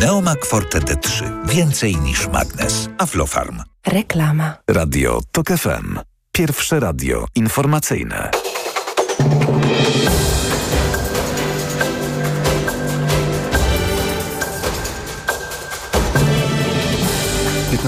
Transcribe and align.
Neomak 0.00 0.46
Forte 0.46 0.78
D3. 0.80 1.24
Więcej 1.46 1.96
niż 1.96 2.26
magnes. 2.28 2.88
Aflofarm. 2.98 3.62
Reklama. 3.86 4.54
Radio 4.70 5.20
TOK 5.32 5.48
FM. 5.48 5.98
Pierwsze 6.32 6.80
radio 6.80 7.26
informacyjne. 7.34 8.30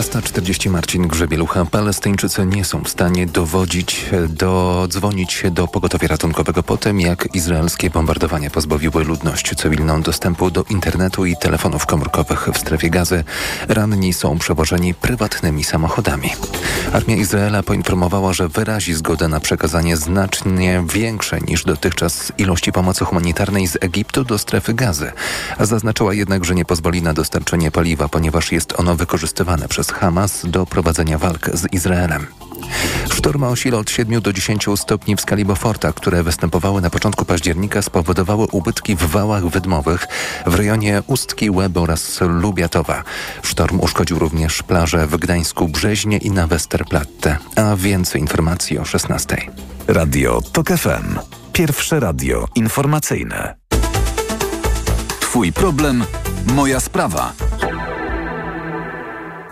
15.40 0.02 0.70
Marcin 0.70 1.08
Grzebielucha. 1.08 1.64
Palestyńczycy 1.64 2.46
nie 2.46 2.64
są 2.64 2.84
w 2.84 2.88
stanie 2.88 3.26
dowodzić, 3.26 4.06
do, 4.28 4.86
dzwonić 4.90 5.32
się 5.32 5.50
do 5.50 5.68
pogotowia 5.68 6.08
ratunkowego 6.08 6.62
po 6.62 6.76
tym, 6.76 7.00
jak 7.00 7.28
izraelskie 7.34 7.90
bombardowania 7.90 8.50
pozbawiły 8.50 9.04
ludność 9.04 9.54
cywilną 9.54 10.02
dostępu 10.02 10.50
do 10.50 10.64
internetu 10.70 11.26
i 11.26 11.36
telefonów 11.36 11.86
komórkowych 11.86 12.48
w 12.54 12.58
strefie 12.58 12.90
gazy. 12.90 13.24
Ranni 13.68 14.12
są 14.12 14.38
przewożeni 14.38 14.94
prywatnymi 14.94 15.64
samochodami. 15.64 16.30
Armia 16.92 17.16
Izraela 17.16 17.62
poinformowała, 17.62 18.32
że 18.32 18.48
wyrazi 18.48 18.94
zgodę 18.94 19.28
na 19.28 19.40
przekazanie 19.40 19.96
znacznie 19.96 20.84
większej 20.92 21.42
niż 21.42 21.64
dotychczas 21.64 22.32
ilości 22.38 22.72
pomocy 22.72 23.04
humanitarnej 23.04 23.66
z 23.66 23.76
Egiptu 23.80 24.24
do 24.24 24.38
strefy 24.38 24.74
gazy. 24.74 25.12
Zaznaczyła 25.60 26.14
jednak, 26.14 26.44
że 26.44 26.54
nie 26.54 26.64
pozwoli 26.64 27.02
na 27.02 27.14
dostarczenie 27.14 27.70
paliwa, 27.70 28.08
ponieważ 28.08 28.52
jest 28.52 28.80
ono 28.80 28.96
wykorzystywane 28.96 29.68
przez 29.68 29.91
Hamas 29.92 30.42
do 30.44 30.66
prowadzenia 30.66 31.18
walk 31.18 31.50
z 31.54 31.72
Izraelem. 31.72 32.26
Sztorma 33.12 33.48
o 33.48 33.56
sile 33.56 33.78
od 33.78 33.90
7 33.90 34.20
do 34.20 34.32
10 34.32 34.66
stopni 34.76 35.16
w 35.16 35.20
skali 35.20 35.44
Beauforta, 35.44 35.92
które 35.92 36.22
występowały 36.22 36.80
na 36.80 36.90
początku 36.90 37.24
października, 37.24 37.82
spowodowały 37.82 38.46
ubytki 38.52 38.96
w 38.96 39.02
wałach 39.02 39.48
wydmowych 39.48 40.06
w 40.46 40.54
rejonie 40.54 41.02
Ustki, 41.06 41.50
Łeb 41.50 41.76
oraz 41.76 42.20
Lubiatowa. 42.20 43.02
Sztorm 43.42 43.80
uszkodził 43.80 44.18
również 44.18 44.62
plaże 44.62 45.06
w 45.06 45.16
Gdańsku, 45.16 45.68
Brzeźnie 45.68 46.16
i 46.16 46.30
na 46.30 46.46
Westerplatte. 46.46 47.36
A 47.56 47.76
więcej 47.76 48.20
informacji 48.20 48.78
o 48.78 48.84
16. 48.84 49.36
Radio 49.88 50.40
TOK 50.52 50.68
FM. 50.68 51.18
Pierwsze 51.52 52.00
radio 52.00 52.48
informacyjne. 52.54 53.54
Twój 55.20 55.52
problem, 55.52 56.04
moja 56.46 56.80
sprawa. 56.80 57.32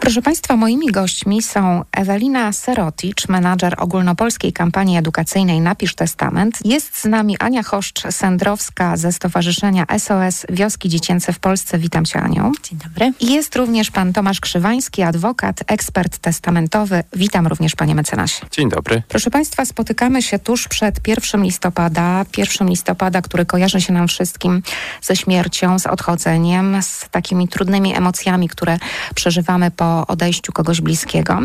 Proszę 0.01 0.23
Państwa, 0.23 0.57
moimi 0.57 0.87
gośćmi 0.87 1.43
są 1.43 1.85
Ewelina 1.93 2.53
Seroticz, 2.53 3.29
menadżer 3.29 3.75
ogólnopolskiej 3.79 4.53
kampanii 4.53 4.97
edukacyjnej 4.97 5.61
Napisz 5.61 5.95
Testament. 5.95 6.59
Jest 6.65 7.01
z 7.01 7.05
nami 7.05 7.39
Ania 7.39 7.63
Choszcz-Sędrowska 7.63 8.97
ze 8.97 9.13
Stowarzyszenia 9.13 9.85
SOS 9.99 10.47
Wioski 10.49 10.89
Dziecięce 10.89 11.33
w 11.33 11.39
Polsce. 11.39 11.79
Witam 11.79 12.05
Cię, 12.05 12.21
Anią. 12.21 12.53
Dzień 12.63 12.79
dobry. 12.79 13.13
I 13.21 13.33
jest 13.33 13.57
również 13.57 13.91
Pan 13.91 14.13
Tomasz 14.13 14.41
Krzywański, 14.41 15.03
adwokat, 15.03 15.61
ekspert 15.67 16.19
testamentowy. 16.19 17.05
Witam 17.13 17.47
również 17.47 17.77
Panie 17.77 17.95
mecenasie. 17.95 18.47
Dzień 18.51 18.69
dobry. 18.69 19.03
Proszę 19.09 19.31
Państwa, 19.31 19.65
spotykamy 19.65 20.23
się 20.23 20.39
tuż 20.39 20.69
przed 20.69 21.09
1 21.09 21.43
listopada. 21.43 22.25
1 22.37 22.69
listopada, 22.69 23.23
który 23.23 23.47
kojarzy 23.47 23.81
się 23.81 23.93
nam 23.93 24.09
wszystkim 24.09 24.63
ze 25.03 25.17
śmiercią, 25.17 25.79
z 25.79 25.87
odchodzeniem, 25.87 26.83
z 26.83 27.09
takimi 27.11 27.49
trudnymi 27.49 27.97
emocjami, 27.97 28.49
które 28.49 28.79
przeżywamy 29.15 29.71
po 29.71 29.90
odejściu 30.09 30.53
kogoś 30.53 30.81
bliskiego. 30.81 31.39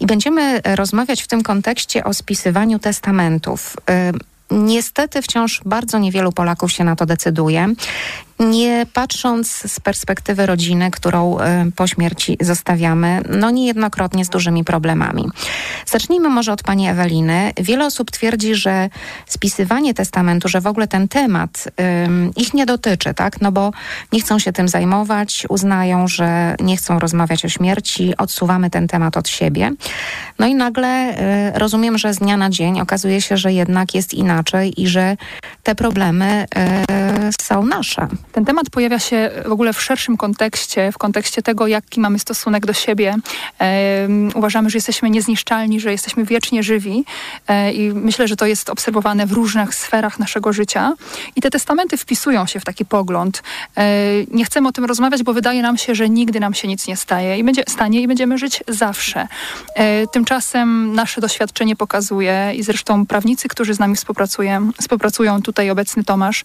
I 0.00 0.06
będziemy 0.06 0.60
rozmawiać 0.64 1.22
w 1.22 1.28
tym 1.28 1.42
kontekście 1.42 2.04
o 2.04 2.14
spisywaniu 2.14 2.78
testamentów. 2.78 3.76
Niestety 4.50 5.22
wciąż 5.22 5.60
bardzo 5.64 5.98
niewielu 5.98 6.32
Polaków 6.32 6.72
się 6.72 6.84
na 6.84 6.96
to 6.96 7.06
decyduje 7.06 7.74
nie 8.40 8.86
patrząc 8.92 9.72
z 9.72 9.80
perspektywy 9.80 10.46
rodziny, 10.46 10.90
którą 10.90 11.38
y, 11.38 11.72
po 11.76 11.86
śmierci 11.86 12.36
zostawiamy, 12.40 13.22
no 13.28 13.50
niejednokrotnie 13.50 14.24
z 14.24 14.28
dużymi 14.28 14.64
problemami. 14.64 15.24
Zacznijmy 15.86 16.28
może 16.28 16.52
od 16.52 16.62
pani 16.62 16.88
Eweliny. 16.88 17.52
Wiele 17.60 17.86
osób 17.86 18.10
twierdzi, 18.10 18.54
że 18.54 18.88
spisywanie 19.26 19.94
testamentu, 19.94 20.48
że 20.48 20.60
w 20.60 20.66
ogóle 20.66 20.88
ten 20.88 21.08
temat 21.08 21.68
ich 22.36 22.54
nie 22.54 22.66
dotyczy, 22.66 23.14
tak? 23.14 23.40
No 23.40 23.52
bo 23.52 23.72
nie 24.12 24.20
chcą 24.20 24.38
się 24.38 24.52
tym 24.52 24.68
zajmować, 24.68 25.46
uznają, 25.48 26.08
że 26.08 26.56
nie 26.60 26.76
chcą 26.76 26.98
rozmawiać 26.98 27.44
o 27.44 27.48
śmierci, 27.48 28.16
odsuwamy 28.16 28.70
ten 28.70 28.88
temat 28.88 29.16
od 29.16 29.28
siebie. 29.28 29.70
No 30.38 30.46
i 30.46 30.54
nagle 30.54 31.18
y, 31.54 31.58
rozumiem, 31.58 31.98
że 31.98 32.14
z 32.14 32.18
dnia 32.18 32.36
na 32.36 32.50
dzień 32.50 32.80
okazuje 32.80 33.22
się, 33.22 33.36
że 33.36 33.52
jednak 33.52 33.94
jest 33.94 34.14
inaczej 34.14 34.82
i 34.82 34.88
że 34.88 35.16
te 35.62 35.74
problemy 35.74 36.46
y, 37.28 37.42
są 37.42 37.64
nasze. 37.64 38.08
Ten 38.32 38.44
temat 38.44 38.70
pojawia 38.70 38.98
się 38.98 39.30
w 39.46 39.52
ogóle 39.52 39.72
w 39.72 39.82
szerszym 39.82 40.16
kontekście, 40.16 40.92
w 40.92 40.98
kontekście 40.98 41.42
tego, 41.42 41.66
jaki 41.66 42.00
mamy 42.00 42.18
stosunek 42.18 42.66
do 42.66 42.72
siebie. 42.72 43.14
Uważamy, 44.34 44.70
że 44.70 44.76
jesteśmy 44.76 45.10
niezniszczalni, 45.10 45.80
że 45.80 45.92
jesteśmy 45.92 46.24
wiecznie 46.24 46.62
żywi 46.62 47.04
e, 47.48 47.72
i 47.72 47.92
myślę, 47.92 48.28
że 48.28 48.36
to 48.36 48.46
jest 48.46 48.70
obserwowane 48.70 49.26
w 49.26 49.32
różnych 49.32 49.74
sferach 49.74 50.18
naszego 50.18 50.52
życia. 50.52 50.94
I 51.36 51.40
te 51.40 51.50
testamenty 51.50 51.96
wpisują 51.96 52.46
się 52.46 52.60
w 52.60 52.64
taki 52.64 52.84
pogląd. 52.84 53.42
E, 53.76 53.84
nie 54.30 54.44
chcemy 54.44 54.68
o 54.68 54.72
tym 54.72 54.84
rozmawiać, 54.84 55.22
bo 55.22 55.32
wydaje 55.32 55.62
nam 55.62 55.78
się, 55.78 55.94
że 55.94 56.08
nigdy 56.08 56.40
nam 56.40 56.54
się 56.54 56.68
nic 56.68 56.86
nie 56.86 56.96
staje 56.96 57.38
i 57.38 57.44
będzie, 57.44 57.62
stanie 57.68 58.02
i 58.02 58.08
będziemy 58.08 58.38
żyć 58.38 58.62
zawsze. 58.68 59.28
E, 59.74 60.06
tymczasem 60.06 60.94
nasze 60.94 61.20
doświadczenie 61.20 61.76
pokazuje 61.76 62.52
i 62.54 62.62
zresztą 62.62 63.06
prawnicy, 63.06 63.48
którzy 63.48 63.74
z 63.74 63.78
nami 63.78 63.96
współpracują, 63.96 64.70
współpracują 64.80 65.42
tutaj 65.42 65.70
obecny 65.70 66.04
Tomasz, 66.04 66.44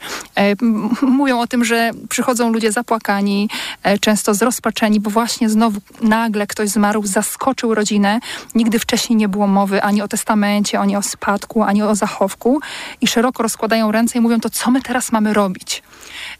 mówią 1.01 1.39
o 1.39 1.47
tym, 1.47 1.65
że 1.65 1.76
przychodzą 2.09 2.51
ludzie 2.51 2.71
zapłakani, 2.71 3.49
e, 3.83 3.99
często 3.99 4.33
zrozpaczeni, 4.33 4.99
bo 4.99 5.09
właśnie 5.09 5.49
znowu 5.49 5.79
nagle 6.01 6.47
ktoś 6.47 6.69
zmarł, 6.69 7.05
zaskoczył 7.05 7.75
rodzinę. 7.75 8.19
Nigdy 8.55 8.79
wcześniej 8.79 9.17
nie 9.17 9.29
było 9.29 9.47
mowy 9.47 9.83
ani 9.83 10.01
o 10.01 10.07
testamencie, 10.07 10.79
ani 10.79 10.97
o 10.97 11.01
spadku, 11.01 11.63
ani 11.63 11.83
o 11.83 11.95
zachowku 11.95 12.59
i 13.01 13.07
szeroko 13.07 13.43
rozkładają 13.43 13.91
ręce 13.91 14.17
i 14.17 14.21
mówią 14.21 14.39
to, 14.39 14.49
co 14.49 14.71
my 14.71 14.81
teraz 14.81 15.11
mamy 15.11 15.33
robić. 15.33 15.83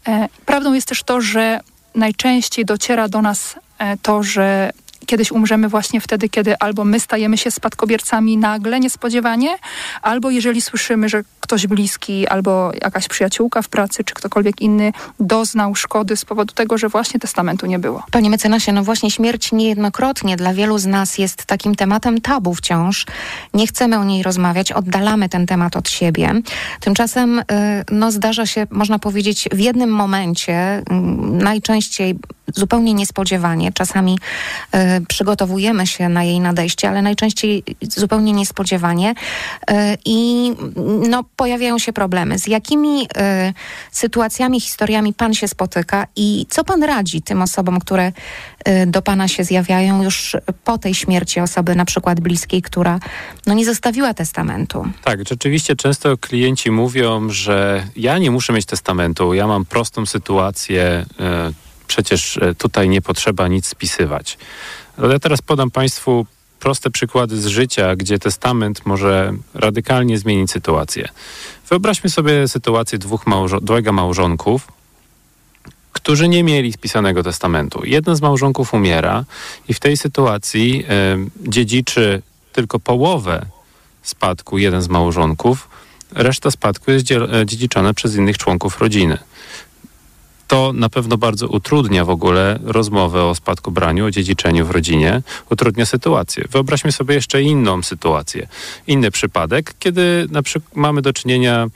E, 0.08 0.28
prawdą 0.46 0.72
jest 0.72 0.88
też 0.88 1.02
to, 1.02 1.20
że 1.20 1.60
najczęściej 1.94 2.64
dociera 2.64 3.08
do 3.08 3.22
nas 3.22 3.54
e, 3.78 3.96
to, 3.96 4.22
że 4.22 4.72
kiedyś 5.08 5.32
umrzemy 5.32 5.68
właśnie 5.68 6.00
wtedy, 6.00 6.28
kiedy 6.28 6.58
albo 6.58 6.84
my 6.84 7.00
stajemy 7.00 7.38
się 7.38 7.50
spadkobiercami 7.50 8.36
nagle, 8.36 8.80
niespodziewanie, 8.80 9.56
albo 10.02 10.30
jeżeli 10.30 10.62
słyszymy, 10.62 11.08
że 11.08 11.22
ktoś 11.40 11.66
bliski, 11.66 12.28
albo 12.28 12.72
jakaś 12.82 13.08
przyjaciółka 13.08 13.62
w 13.62 13.68
pracy, 13.68 14.04
czy 14.04 14.14
ktokolwiek 14.14 14.60
inny 14.60 14.92
doznał 15.20 15.74
szkody 15.74 16.16
z 16.16 16.24
powodu 16.24 16.54
tego, 16.54 16.78
że 16.78 16.88
właśnie 16.88 17.20
testamentu 17.20 17.66
nie 17.66 17.78
było. 17.78 18.02
Panie 18.10 18.30
mecenasie, 18.30 18.72
no 18.72 18.84
właśnie 18.84 19.10
śmierć 19.10 19.52
niejednokrotnie 19.52 20.36
dla 20.36 20.54
wielu 20.54 20.78
z 20.78 20.86
nas 20.86 21.18
jest 21.18 21.44
takim 21.44 21.74
tematem 21.74 22.20
tabu 22.20 22.54
wciąż. 22.54 23.06
Nie 23.54 23.66
chcemy 23.66 23.98
o 23.98 24.04
niej 24.04 24.22
rozmawiać, 24.22 24.72
oddalamy 24.72 25.28
ten 25.28 25.46
temat 25.46 25.76
od 25.76 25.88
siebie. 25.88 26.34
Tymczasem 26.80 27.38
y, 27.38 27.44
no, 27.90 28.12
zdarza 28.12 28.46
się, 28.46 28.66
można 28.70 28.98
powiedzieć, 28.98 29.48
w 29.52 29.58
jednym 29.58 29.90
momencie, 29.90 30.82
mm, 30.90 31.38
najczęściej 31.38 32.18
zupełnie 32.54 32.94
niespodziewanie. 32.94 33.72
Czasami 33.72 34.18
y, 34.74 35.06
przygotowujemy 35.08 35.86
się 35.86 36.08
na 36.08 36.24
jej 36.24 36.40
nadejście, 36.40 36.88
ale 36.88 37.02
najczęściej 37.02 37.62
zupełnie 37.82 38.32
niespodziewanie. 38.32 39.14
Y, 39.70 39.74
I 40.04 40.52
no, 41.10 41.24
pojawiają 41.36 41.78
się 41.78 41.92
problemy. 41.92 42.38
Z 42.38 42.46
jakimi 42.46 43.02
y, 43.02 43.08
sytuacjami, 43.92 44.60
historiami 44.60 45.14
pan 45.14 45.34
się 45.34 45.48
spotyka 45.48 46.06
i 46.16 46.46
co 46.48 46.64
pan 46.64 46.82
radzi 46.82 47.22
tym 47.22 47.42
osobom, 47.42 47.80
które 47.80 48.12
do 48.86 49.02
pana 49.02 49.28
się 49.28 49.44
zjawiają 49.44 50.02
już 50.02 50.36
po 50.64 50.78
tej 50.78 50.94
śmierci 50.94 51.40
osoby 51.40 51.74
na 51.74 51.84
przykład 51.84 52.20
bliskiej, 52.20 52.62
która 52.62 53.00
no, 53.46 53.54
nie 53.54 53.64
zostawiła 53.64 54.14
testamentu? 54.14 54.86
Tak, 55.04 55.28
rzeczywiście 55.28 55.76
często 55.76 56.18
klienci 56.18 56.70
mówią, 56.70 57.30
że 57.30 57.86
ja 57.96 58.18
nie 58.18 58.30
muszę 58.30 58.52
mieć 58.52 58.66
testamentu, 58.66 59.34
ja 59.34 59.46
mam 59.46 59.64
prostą 59.64 60.06
sytuację, 60.06 61.06
przecież 61.88 62.38
tutaj 62.58 62.88
nie 62.88 63.02
potrzeba 63.02 63.48
nic 63.48 63.66
spisywać. 63.66 64.38
Ale 64.98 65.12
ja 65.12 65.18
teraz 65.18 65.42
podam 65.42 65.70
Państwu 65.70 66.26
proste 66.60 66.90
przykłady 66.90 67.40
z 67.40 67.46
życia, 67.46 67.96
gdzie 67.96 68.18
testament 68.18 68.86
może 68.86 69.32
radykalnie 69.54 70.18
zmienić 70.18 70.50
sytuację. 70.50 71.08
Wyobraźmy 71.68 72.10
sobie 72.10 72.48
sytuację 72.48 72.98
dwóch 72.98 73.26
małżo 73.26 73.60
dwojga 73.60 73.92
małżonków, 73.92 74.68
którzy 75.92 76.28
nie 76.28 76.44
mieli 76.44 76.72
spisanego 76.72 77.22
testamentu. 77.22 77.84
Jeden 77.84 78.16
z 78.16 78.20
małżonków 78.20 78.74
umiera 78.74 79.24
i 79.68 79.74
w 79.74 79.80
tej 79.80 79.96
sytuacji 79.96 80.84
y, 81.46 81.50
dziedziczy 81.50 82.22
tylko 82.52 82.80
połowę 82.80 83.46
spadku 84.02 84.58
jeden 84.58 84.82
z 84.82 84.88
małżonków, 84.88 85.68
reszta 86.14 86.50
spadku 86.50 86.90
jest 86.90 87.06
dziedziczona 87.44 87.94
przez 87.94 88.16
innych 88.16 88.38
członków 88.38 88.80
rodziny 88.80 89.18
to 90.48 90.72
na 90.72 90.88
pewno 90.88 91.16
bardzo 91.16 91.48
utrudnia 91.48 92.04
w 92.04 92.10
ogóle 92.10 92.58
rozmowę 92.64 93.24
o 93.24 93.34
spadkobraniu, 93.34 94.06
o 94.06 94.10
dziedziczeniu 94.10 94.66
w 94.66 94.70
rodzinie, 94.70 95.22
utrudnia 95.50 95.86
sytuację. 95.86 96.44
Wyobraźmy 96.50 96.92
sobie 96.92 97.14
jeszcze 97.14 97.42
inną 97.42 97.82
sytuację, 97.82 98.48
inny 98.86 99.10
przypadek, 99.10 99.74
kiedy 99.78 100.26
na 100.30 100.42
przykład 100.42 100.76
mamy 100.76 101.02
do 101.02 101.12
czynienia 101.12 101.62
e, 101.64 101.68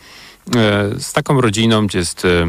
z 1.01 1.13
taką 1.13 1.41
rodziną, 1.41 1.87
gdzie 1.87 1.99
jest 1.99 2.25
e, 2.25 2.47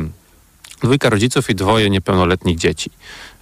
dwójka 0.83 1.09
rodziców 1.09 1.49
i 1.49 1.55
dwoje 1.55 1.89
niepełnoletnich 1.89 2.57
dzieci. 2.57 2.89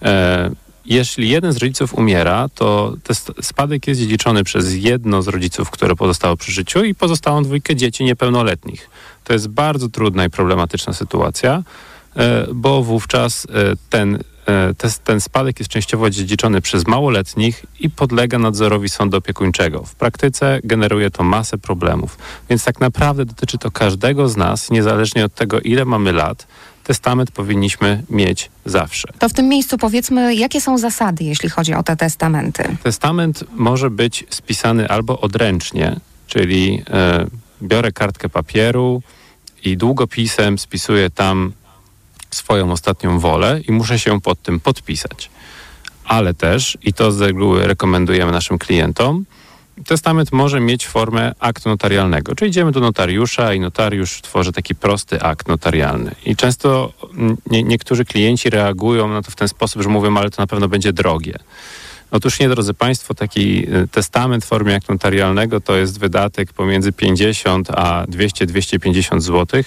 E, 0.01 0.51
jeśli 0.85 1.29
jeden 1.29 1.53
z 1.53 1.57
rodziców 1.57 1.93
umiera, 1.93 2.49
to 2.55 2.93
ten 3.03 3.15
spadek 3.41 3.87
jest 3.87 4.01
dziedziczony 4.01 4.43
przez 4.43 4.75
jedno 4.75 5.21
z 5.21 5.27
rodziców, 5.27 5.69
które 5.69 5.95
pozostało 5.95 6.37
przy 6.37 6.51
życiu 6.51 6.83
i 6.83 6.95
pozostałą 6.95 7.43
dwójkę 7.43 7.75
dzieci 7.75 8.03
niepełnoletnich. 8.03 8.89
To 9.23 9.33
jest 9.33 9.47
bardzo 9.47 9.89
trudna 9.89 10.25
i 10.25 10.29
problematyczna 10.29 10.93
sytuacja, 10.93 11.63
bo 12.53 12.83
wówczas 12.83 13.45
e, 13.45 13.49
ten, 13.89 14.19
e, 14.47 14.99
ten 15.03 15.21
spadek 15.21 15.59
jest 15.59 15.71
częściowo 15.71 16.09
dziedziczony 16.09 16.61
przez 16.61 16.87
małoletnich 16.87 17.65
i 17.79 17.89
podlega 17.89 18.39
nadzorowi 18.39 18.89
sądu 18.89 19.17
opiekuńczego. 19.17 19.83
W 19.83 19.95
praktyce 19.95 20.59
generuje 20.63 21.11
to 21.11 21.23
masę 21.23 21.57
problemów, 21.57 22.17
więc 22.49 22.63
tak 22.63 22.79
naprawdę 22.79 23.25
dotyczy 23.25 23.57
to 23.57 23.71
każdego 23.71 24.29
z 24.29 24.37
nas, 24.37 24.71
niezależnie 24.71 25.25
od 25.25 25.35
tego, 25.35 25.59
ile 25.59 25.85
mamy 25.85 26.11
lat, 26.11 26.47
testament 26.83 27.31
powinniśmy 27.31 28.03
mieć 28.09 28.49
zawsze. 28.65 29.07
To 29.19 29.29
w 29.29 29.33
tym 29.33 29.47
miejscu 29.47 29.77
powiedzmy, 29.77 30.35
jakie 30.35 30.61
są 30.61 30.77
zasady, 30.77 31.23
jeśli 31.23 31.49
chodzi 31.49 31.73
o 31.73 31.83
te 31.83 31.95
testamenty? 31.95 32.63
Testament 32.83 33.43
może 33.55 33.89
być 33.89 34.25
spisany 34.29 34.89
albo 34.89 35.19
odręcznie, 35.19 35.95
czyli 36.27 36.83
e, 36.89 37.25
biorę 37.63 37.91
kartkę 37.91 38.29
papieru 38.29 39.01
i 39.63 39.77
długopisem 39.77 40.59
spisuję 40.59 41.09
tam 41.09 41.53
swoją 42.35 42.71
ostatnią 42.71 43.19
wolę 43.19 43.61
i 43.67 43.71
muszę 43.71 43.99
się 43.99 44.21
pod 44.21 44.41
tym 44.41 44.59
podpisać. 44.59 45.29
Ale 46.05 46.33
też, 46.33 46.77
i 46.83 46.93
to 46.93 47.11
z 47.11 47.21
reguły 47.21 47.67
rekomendujemy 47.67 48.31
naszym 48.31 48.57
klientom, 48.57 49.25
testament 49.85 50.31
może 50.31 50.59
mieć 50.59 50.87
formę 50.87 51.33
aktu 51.39 51.69
notarialnego. 51.69 52.35
Czyli 52.35 52.49
idziemy 52.49 52.71
do 52.71 52.79
notariusza 52.79 53.53
i 53.53 53.59
notariusz 53.59 54.21
tworzy 54.21 54.51
taki 54.51 54.75
prosty 54.75 55.21
akt 55.21 55.47
notarialny. 55.47 56.15
I 56.25 56.35
często 56.35 56.93
nie, 57.51 57.63
niektórzy 57.63 58.05
klienci 58.05 58.49
reagują 58.49 59.07
na 59.07 59.21
to 59.21 59.31
w 59.31 59.35
ten 59.35 59.47
sposób, 59.47 59.81
że 59.81 59.89
mówią, 59.89 60.17
ale 60.17 60.29
to 60.29 60.41
na 60.41 60.47
pewno 60.47 60.67
będzie 60.67 60.93
drogie. 60.93 61.39
Otóż 62.11 62.39
nie, 62.39 62.49
drodzy 62.49 62.73
Państwo, 62.73 63.13
taki 63.13 63.69
y, 63.75 63.87
testament 63.87 64.45
w 64.45 64.47
formie 64.47 64.75
aktu 64.75 64.93
notarialnego 64.93 65.61
to 65.61 65.75
jest 65.75 65.99
wydatek 65.99 66.53
pomiędzy 66.53 66.91
50 66.91 67.69
a 67.69 68.05
200-250 68.05 69.21
zł, 69.21 69.63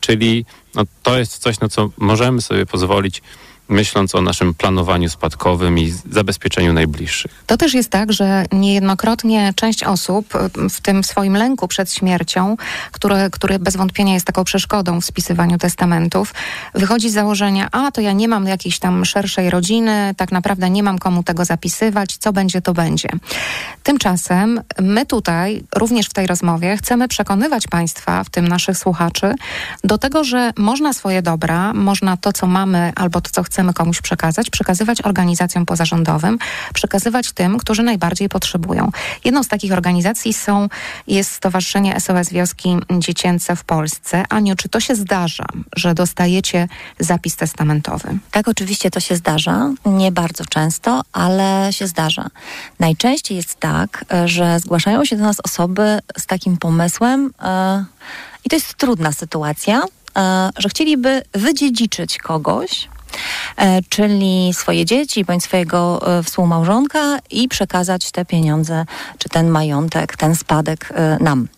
czyli 0.00 0.44
no, 0.74 0.82
to 1.02 1.18
jest 1.18 1.38
coś, 1.38 1.60
na 1.60 1.68
co 1.68 1.90
możemy 1.96 2.40
sobie 2.40 2.66
pozwolić 2.66 3.22
myśląc 3.68 4.14
o 4.14 4.20
naszym 4.20 4.54
planowaniu 4.54 5.08
spadkowym 5.08 5.78
i 5.78 5.94
zabezpieczeniu 6.10 6.72
najbliższych. 6.72 7.44
To 7.46 7.56
też 7.56 7.74
jest 7.74 7.90
tak, 7.90 8.12
że 8.12 8.44
niejednokrotnie 8.52 9.52
część 9.56 9.84
osób 9.84 10.32
w 10.70 10.80
tym 10.80 11.04
swoim 11.04 11.36
lęku 11.36 11.68
przed 11.68 11.92
śmiercią, 11.92 12.56
który, 12.92 13.16
który 13.32 13.58
bez 13.58 13.76
wątpienia 13.76 14.14
jest 14.14 14.26
taką 14.26 14.44
przeszkodą 14.44 15.00
w 15.00 15.04
spisywaniu 15.04 15.58
testamentów, 15.58 16.34
wychodzi 16.74 17.10
z 17.10 17.12
założenia, 17.12 17.68
a 17.72 17.90
to 17.90 18.00
ja 18.00 18.12
nie 18.12 18.28
mam 18.28 18.46
jakiejś 18.46 18.78
tam 18.78 19.04
szerszej 19.04 19.50
rodziny, 19.50 20.14
tak 20.16 20.32
naprawdę 20.32 20.70
nie 20.70 20.82
mam 20.82 20.98
komu 20.98 21.22
tego 21.22 21.44
zapisywać, 21.44 22.16
co 22.16 22.32
będzie, 22.32 22.62
to 22.62 22.72
będzie. 22.72 23.08
Tymczasem 23.82 24.60
my 24.80 25.06
tutaj, 25.06 25.64
również 25.74 26.06
w 26.06 26.12
tej 26.12 26.26
rozmowie, 26.26 26.76
chcemy 26.76 27.08
przekonywać 27.08 27.66
Państwa, 27.66 28.24
w 28.24 28.30
tym 28.30 28.48
naszych 28.48 28.78
słuchaczy, 28.78 29.34
do 29.84 29.98
tego, 29.98 30.24
że 30.24 30.52
można 30.56 30.92
swoje 30.92 31.22
dobra, 31.22 31.72
można 31.74 32.16
to, 32.16 32.32
co 32.32 32.46
mamy 32.46 32.92
albo 32.96 33.20
to, 33.20 33.30
co 33.30 33.42
chcemy, 33.42 33.57
chcemy 33.58 33.74
komuś 33.74 34.00
przekazać, 34.00 34.50
przekazywać 34.50 35.02
organizacjom 35.02 35.66
pozarządowym, 35.66 36.38
przekazywać 36.74 37.32
tym, 37.32 37.58
którzy 37.58 37.82
najbardziej 37.82 38.28
potrzebują. 38.28 38.90
Jedną 39.24 39.42
z 39.42 39.48
takich 39.48 39.72
organizacji 39.72 40.32
są, 40.32 40.68
jest 41.06 41.32
Stowarzyszenie 41.32 42.00
SOS 42.00 42.30
Wioski 42.30 42.76
Dziecięce 42.98 43.56
w 43.56 43.64
Polsce. 43.64 44.24
Aniu, 44.28 44.56
czy 44.56 44.68
to 44.68 44.80
się 44.80 44.94
zdarza, 44.94 45.44
że 45.76 45.94
dostajecie 45.94 46.68
zapis 46.98 47.36
testamentowy? 47.36 48.18
Tak, 48.30 48.48
oczywiście 48.48 48.90
to 48.90 49.00
się 49.00 49.16
zdarza. 49.16 49.70
Nie 49.86 50.12
bardzo 50.12 50.44
często, 50.44 51.02
ale 51.12 51.68
się 51.70 51.86
zdarza. 51.86 52.26
Najczęściej 52.80 53.36
jest 53.36 53.60
tak, 53.60 54.04
że 54.24 54.60
zgłaszają 54.60 55.04
się 55.04 55.16
do 55.16 55.22
nas 55.22 55.36
osoby 55.44 55.98
z 56.18 56.26
takim 56.26 56.56
pomysłem, 56.56 57.22
yy, 57.42 57.84
i 58.44 58.48
to 58.48 58.56
jest 58.56 58.74
trudna 58.74 59.12
sytuacja, 59.12 59.76
yy, 59.76 60.22
że 60.56 60.68
chcieliby 60.68 61.22
wydziedziczyć 61.34 62.18
kogoś, 62.18 62.88
E, 62.88 62.97
czyli 63.88 64.54
swoje 64.54 64.84
dzieci 64.84 65.24
bądź 65.24 65.44
swojego 65.44 66.00
e, 66.18 66.22
współmałżonka 66.22 67.18
i 67.30 67.48
przekazać 67.48 68.10
te 68.10 68.24
pieniądze, 68.24 68.84
czy 69.18 69.28
ten 69.28 69.48
majątek, 69.48 70.16
ten 70.16 70.34
spadek 70.34 70.92
e, 70.94 71.18
nam. 71.20 71.48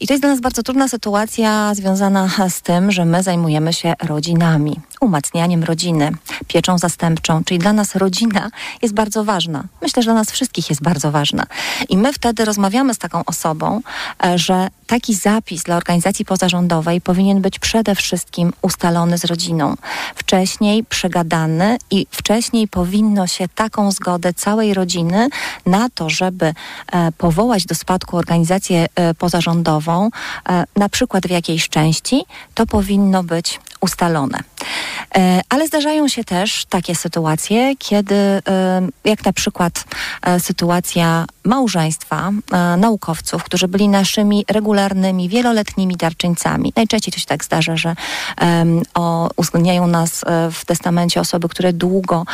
I 0.00 0.06
to 0.06 0.12
jest 0.12 0.22
dla 0.22 0.30
nas 0.30 0.40
bardzo 0.40 0.62
trudna 0.62 0.88
sytuacja 0.88 1.74
związana 1.74 2.28
z 2.48 2.62
tym, 2.62 2.92
że 2.92 3.04
my 3.04 3.22
zajmujemy 3.22 3.72
się 3.72 3.94
rodzinami, 4.02 4.80
umacnianiem 5.00 5.64
rodziny, 5.64 6.12
pieczą 6.46 6.78
zastępczą, 6.78 7.44
czyli 7.44 7.58
dla 7.58 7.72
nas 7.72 7.96
rodzina 7.96 8.50
jest 8.82 8.94
bardzo 8.94 9.24
ważna. 9.24 9.64
Myślę, 9.82 10.02
że 10.02 10.06
dla 10.06 10.14
nas 10.14 10.30
wszystkich 10.30 10.70
jest 10.70 10.82
bardzo 10.82 11.10
ważna. 11.10 11.46
I 11.88 11.96
my 11.96 12.12
wtedy 12.12 12.44
rozmawiamy 12.44 12.94
z 12.94 12.98
taką 12.98 13.24
osobą, 13.24 13.80
że 14.34 14.68
taki 14.86 15.14
zapis 15.14 15.62
dla 15.62 15.76
organizacji 15.76 16.24
pozarządowej 16.24 17.00
powinien 17.00 17.40
być 17.40 17.58
przede 17.58 17.94
wszystkim 17.94 18.52
ustalony 18.62 19.18
z 19.18 19.24
rodziną. 19.24 19.74
Wcześniej 20.14 20.69
przegadany 20.88 21.78
i 21.90 22.06
wcześniej 22.10 22.68
powinno 22.68 23.26
się 23.26 23.48
taką 23.48 23.92
zgodę 23.92 24.34
całej 24.34 24.74
rodziny 24.74 25.28
na 25.66 25.88
to, 25.94 26.10
żeby 26.10 26.46
e, 26.92 27.12
powołać 27.12 27.66
do 27.66 27.74
spadku 27.74 28.16
organizację 28.16 28.86
e, 28.94 29.14
pozarządową, 29.14 30.10
e, 30.48 30.64
na 30.76 30.88
przykład 30.88 31.26
w 31.26 31.30
jakiejś 31.30 31.68
części, 31.68 32.24
to 32.54 32.66
powinno 32.66 33.22
być 33.22 33.60
ustalone. 33.80 34.38
Ale 35.48 35.66
zdarzają 35.66 36.08
się 36.08 36.24
też 36.24 36.64
takie 36.64 36.94
sytuacje, 36.94 37.76
kiedy, 37.76 38.42
jak 39.04 39.24
na 39.24 39.32
przykład 39.32 39.84
sytuacja 40.38 41.24
małżeństwa 41.44 42.30
naukowców, 42.78 43.44
którzy 43.44 43.68
byli 43.68 43.88
naszymi 43.88 44.44
regularnymi, 44.48 45.28
wieloletnimi 45.28 45.96
darczyńcami. 45.96 46.72
Najczęściej 46.76 47.12
to 47.12 47.20
się 47.20 47.26
tak 47.26 47.44
zdarza, 47.44 47.76
że 47.76 47.94
uwzględniają 49.36 49.86
nas 49.86 50.24
w 50.52 50.59
testamencie 50.64 51.20
osoby, 51.20 51.48
które 51.48 51.72
długo 51.72 52.24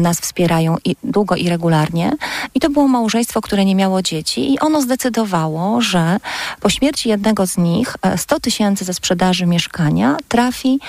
nas 0.00 0.20
wspierają, 0.20 0.76
i, 0.84 0.96
długo 1.04 1.36
i 1.36 1.48
regularnie. 1.48 2.12
I 2.54 2.60
to 2.60 2.70
było 2.70 2.88
małżeństwo, 2.88 3.40
które 3.40 3.64
nie 3.64 3.74
miało 3.74 4.02
dzieci 4.02 4.54
i 4.54 4.58
ono 4.58 4.82
zdecydowało, 4.82 5.80
że 5.80 6.16
po 6.60 6.70
śmierci 6.70 7.08
jednego 7.08 7.46
z 7.46 7.56
nich 7.56 7.96
100 8.16 8.40
tysięcy 8.40 8.84
ze 8.84 8.94
sprzedaży 8.94 9.46
mieszkania 9.46 10.16
trafi 10.28 10.80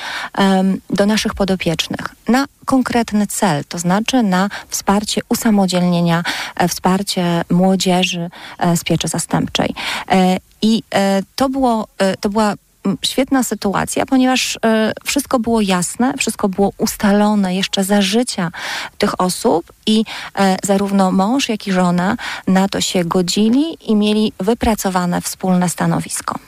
do 0.89 1.05
naszych 1.05 1.33
podopiecznych 1.33 2.15
na 2.27 2.45
konkretny 2.65 3.27
cel, 3.27 3.63
to 3.65 3.77
znaczy 3.77 4.23
na 4.23 4.49
wsparcie 4.69 5.21
usamodzielnienia, 5.29 6.23
e, 6.55 6.67
wsparcie 6.67 7.41
młodzieży 7.49 8.29
e, 8.59 8.77
z 8.77 8.83
pieczy 8.83 9.07
zastępczej. 9.07 9.75
E, 10.11 10.37
I 10.61 10.83
to, 11.35 11.49
było, 11.49 11.87
to 12.19 12.29
była 12.29 12.53
świetna 13.05 13.43
sytuacja, 13.43 14.05
ponieważ 14.05 14.59
wszystko 15.05 15.39
było 15.39 15.61
jasne, 15.61 16.13
wszystko 16.17 16.49
było 16.49 16.73
ustalone 16.77 17.55
jeszcze 17.55 17.83
za 17.83 18.01
życia 18.01 18.51
tych 18.97 19.21
osób 19.21 19.73
i 19.85 20.03
zarówno 20.63 21.11
mąż, 21.11 21.49
jak 21.49 21.67
i 21.67 21.71
żona 21.71 22.17
na 22.47 22.69
to 22.69 22.81
się 22.81 23.05
godzili 23.05 23.77
i 23.91 23.95
mieli 23.95 24.33
wypracowane 24.39 25.21
wspólne 25.21 25.69
stanowisko. 25.69 26.39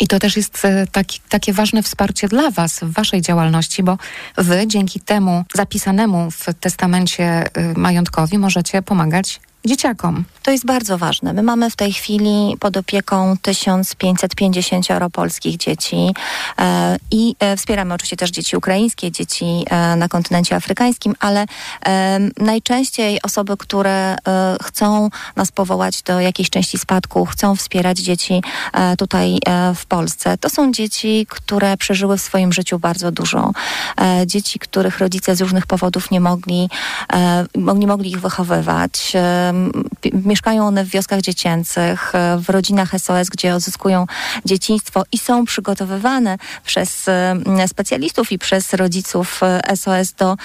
I 0.00 0.08
to 0.08 0.18
też 0.18 0.36
jest 0.36 0.64
e, 0.64 0.86
taki, 0.86 1.20
takie 1.28 1.52
ważne 1.52 1.82
wsparcie 1.82 2.28
dla 2.28 2.50
Was 2.50 2.80
w 2.80 2.92
Waszej 2.92 3.22
działalności, 3.22 3.82
bo 3.82 3.98
Wy 4.36 4.66
dzięki 4.66 5.00
temu 5.00 5.44
zapisanemu 5.54 6.30
w 6.30 6.46
testamencie 6.60 7.48
majątkowi 7.76 8.38
możecie 8.38 8.82
pomagać 8.82 9.40
dzieciakom. 9.66 10.24
To 10.44 10.50
jest 10.50 10.66
bardzo 10.66 10.98
ważne. 10.98 11.32
My 11.32 11.42
mamy 11.42 11.70
w 11.70 11.76
tej 11.76 11.92
chwili 11.92 12.56
pod 12.60 12.76
opieką 12.76 13.36
1550 13.42 14.86
polskich 15.12 15.56
dzieci 15.56 16.14
e, 16.58 16.96
i 17.10 17.36
e, 17.38 17.56
wspieramy 17.56 17.94
oczywiście 17.94 18.16
też 18.16 18.30
dzieci 18.30 18.56
ukraińskie, 18.56 19.12
dzieci 19.12 19.64
e, 19.70 19.96
na 19.96 20.08
kontynencie 20.08 20.56
afrykańskim, 20.56 21.14
ale 21.20 21.46
e, 21.86 22.18
najczęściej 22.38 23.22
osoby, 23.22 23.56
które 23.56 24.16
e, 24.28 24.56
chcą 24.62 25.08
nas 25.36 25.52
powołać 25.52 26.02
do 26.02 26.20
jakiejś 26.20 26.50
części 26.50 26.78
spadku, 26.78 27.26
chcą 27.26 27.56
wspierać 27.56 27.98
dzieci 27.98 28.42
e, 28.72 28.96
tutaj 28.96 29.38
w 29.74 29.86
Polsce, 29.86 30.38
to 30.38 30.50
są 30.50 30.72
dzieci, 30.72 31.26
które 31.28 31.76
przeżyły 31.76 32.18
w 32.18 32.22
swoim 32.22 32.52
życiu 32.52 32.78
bardzo 32.78 33.12
dużo. 33.12 33.52
dzieci, 34.26 34.58
których 34.58 34.98
rodzice 34.98 35.36
z 35.36 35.40
różnych 35.40 35.66
powodów 35.66 36.10
nie 36.10 36.20
mogli, 36.20 36.68
nie 37.76 37.86
mogli 37.86 38.10
ich 38.10 38.20
wychowywać 38.20 39.12
mieszkają 40.12 40.66
one 40.66 40.84
w 40.84 40.88
wioskach 40.88 41.20
dziecięcych, 41.20 42.12
w 42.38 42.48
rodzinach 42.48 42.90
SOS, 42.98 43.28
gdzie 43.28 43.54
odzyskują 43.54 44.06
dzieciństwo 44.44 45.02
i 45.12 45.18
są 45.18 45.44
przygotowywane 45.44 46.38
przez 46.64 47.06
specjalistów 47.66 48.32
i 48.32 48.38
przez 48.38 48.72
rodziców 48.72 49.40
SOS 49.76 50.12
do 50.12 50.36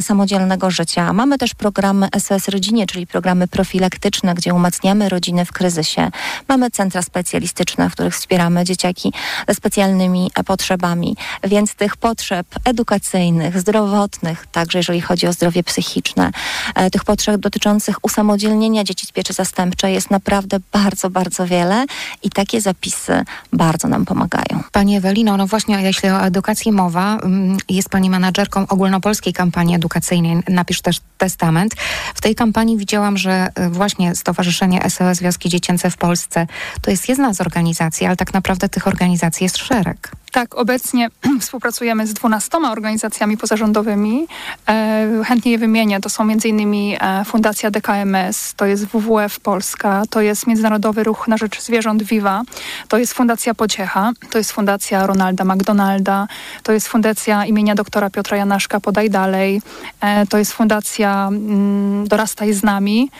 samodzielnego 0.00 0.70
życia. 0.70 1.12
Mamy 1.12 1.38
też 1.38 1.54
programy 1.54 2.08
SOS 2.18 2.48
Rodzinie, 2.48 2.86
czyli 2.86 3.06
programy 3.06 3.48
profilaktyczne, 3.48 4.34
gdzie 4.34 4.54
umacniamy 4.54 5.08
rodziny 5.08 5.44
w 5.44 5.52
kryzysie. 5.52 6.10
Mamy 6.48 6.70
centra 6.70 7.02
specjalistyczne, 7.02 7.90
w 7.90 7.92
których 7.92 8.14
wspieramy 8.14 8.64
dzieciaki 8.64 9.12
ze 9.48 9.54
specjalnymi 9.54 10.30
potrzebami, 10.46 11.16
więc 11.44 11.74
tych 11.74 11.96
potrzeb 11.96 12.46
edukacyjnych, 12.64 13.60
zdrowotnych, 13.60 14.46
także 14.52 14.78
jeżeli 14.78 15.00
chodzi 15.00 15.26
o 15.26 15.32
zdrowie 15.32 15.62
psychiczne, 15.62 16.30
e, 16.74 16.90
tych 16.90 17.04
potrzeb 17.04 17.40
dotyczących 17.40 18.04
usamodzielnienia 18.52 18.84
dzieci 18.84 19.06
z 19.06 19.12
pieczy 19.12 19.32
zastępczej 19.32 19.94
jest 19.94 20.10
naprawdę 20.10 20.58
bardzo, 20.72 21.10
bardzo 21.10 21.46
wiele 21.46 21.84
i 22.22 22.30
takie 22.30 22.60
zapisy 22.60 23.24
bardzo 23.52 23.88
nam 23.88 24.04
pomagają. 24.04 24.62
Pani 24.72 24.96
Ewelino, 24.96 25.36
no 25.36 25.46
właśnie, 25.46 25.82
jeśli 25.82 26.08
o 26.08 26.20
edukacji 26.20 26.72
mowa, 26.72 27.16
mm, 27.16 27.56
jest 27.68 27.88
Pani 27.88 28.10
menadżerką 28.10 28.66
ogólnopolskiej 28.68 29.32
kampanii 29.32 29.76
edukacyjnej 29.76 30.42
Napisz 30.48 30.80
też 30.80 31.00
testament. 31.18 31.74
W 32.14 32.20
tej 32.20 32.34
kampanii 32.34 32.76
widziałam, 32.76 33.18
że 33.18 33.48
e, 33.54 33.70
właśnie 33.70 34.14
Stowarzyszenie 34.14 34.90
SOS 34.90 35.20
Wioski 35.20 35.48
Dziecięce 35.48 35.90
w 35.90 35.96
Polsce 35.96 36.46
to 36.82 36.90
jest 36.90 37.08
jedna 37.08 37.34
z 37.34 37.40
organizacji, 37.40 38.06
ale 38.06 38.16
tak 38.16 38.34
naprawdę 38.34 38.68
tych 38.68 38.86
organizacji 38.86 39.44
jest 39.44 39.56
szereg. 39.56 40.21
Tak, 40.32 40.54
obecnie 40.54 41.10
współpracujemy 41.40 42.06
z 42.06 42.14
dwunastoma 42.14 42.72
organizacjami 42.72 43.36
pozarządowymi. 43.36 44.26
E, 44.68 45.08
chętnie 45.24 45.52
je 45.52 45.58
wymienię. 45.58 46.00
To 46.00 46.08
są 46.08 46.22
m.in. 46.22 46.96
E, 47.00 47.24
Fundacja 47.24 47.70
DKMS, 47.70 48.54
to 48.54 48.66
jest 48.66 48.86
WWF 48.86 49.40
Polska, 49.40 50.02
to 50.10 50.20
jest 50.20 50.46
Międzynarodowy 50.46 51.04
Ruch 51.04 51.28
na 51.28 51.36
Rzecz 51.36 51.60
Zwierząt 51.60 52.02
Viva, 52.02 52.42
to 52.88 52.98
jest 52.98 53.14
Fundacja 53.14 53.54
Pociecha, 53.54 54.12
to 54.30 54.38
jest 54.38 54.52
Fundacja 54.52 55.06
Ronalda 55.06 55.44
McDonalda, 55.44 56.28
to 56.62 56.72
jest 56.72 56.88
Fundacja 56.88 57.46
imienia 57.46 57.74
doktora 57.74 58.10
Piotra 58.10 58.36
Janaszka 58.36 58.80
Podaj 58.80 59.10
Dalej, 59.10 59.62
e, 60.00 60.26
to 60.26 60.38
jest 60.38 60.52
Fundacja 60.52 61.28
mm, 61.28 62.08
Dorastaj 62.08 62.52
z 62.52 62.62
nami. 62.62 63.10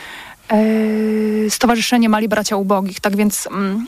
E, 0.52 1.50
Stowarzyszenie 1.50 2.08
Mali 2.08 2.28
Bracia 2.28 2.56
Ubogich. 2.56 3.00
Tak 3.00 3.16
więc 3.16 3.48
um, 3.50 3.86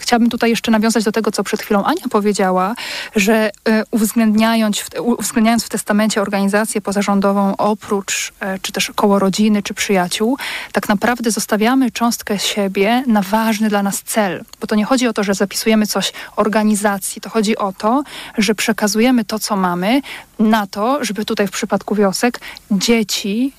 chciałabym 0.00 0.30
tutaj 0.30 0.50
jeszcze 0.50 0.70
nawiązać 0.70 1.04
do 1.04 1.12
tego, 1.12 1.30
co 1.30 1.44
przed 1.44 1.62
chwilą 1.62 1.84
Ania 1.84 2.02
powiedziała, 2.10 2.74
że 3.16 3.50
e, 3.68 3.84
uwzględniając, 3.90 4.84
uwzględniając 5.00 5.64
w 5.64 5.68
testamencie 5.68 6.22
organizację 6.22 6.80
pozarządową 6.80 7.56
oprócz 7.56 8.32
e, 8.40 8.58
czy 8.58 8.72
też 8.72 8.92
koło 8.94 9.18
rodziny 9.18 9.62
czy 9.62 9.74
przyjaciół, 9.74 10.38
tak 10.72 10.88
naprawdę 10.88 11.30
zostawiamy 11.30 11.90
cząstkę 11.90 12.38
siebie 12.38 13.04
na 13.06 13.22
ważny 13.22 13.68
dla 13.68 13.82
nas 13.82 14.02
cel. 14.02 14.44
Bo 14.60 14.66
to 14.66 14.74
nie 14.74 14.84
chodzi 14.84 15.08
o 15.08 15.12
to, 15.12 15.24
że 15.24 15.34
zapisujemy 15.34 15.86
coś 15.86 16.12
organizacji, 16.36 17.20
to 17.20 17.30
chodzi 17.30 17.56
o 17.56 17.72
to, 17.72 18.02
że 18.38 18.54
przekazujemy 18.54 19.24
to, 19.24 19.38
co 19.38 19.56
mamy 19.56 20.00
na 20.38 20.66
to, 20.66 21.04
żeby 21.04 21.24
tutaj 21.24 21.46
w 21.46 21.50
przypadku 21.50 21.94
wiosek 21.94 22.40
dzieci 22.70 23.52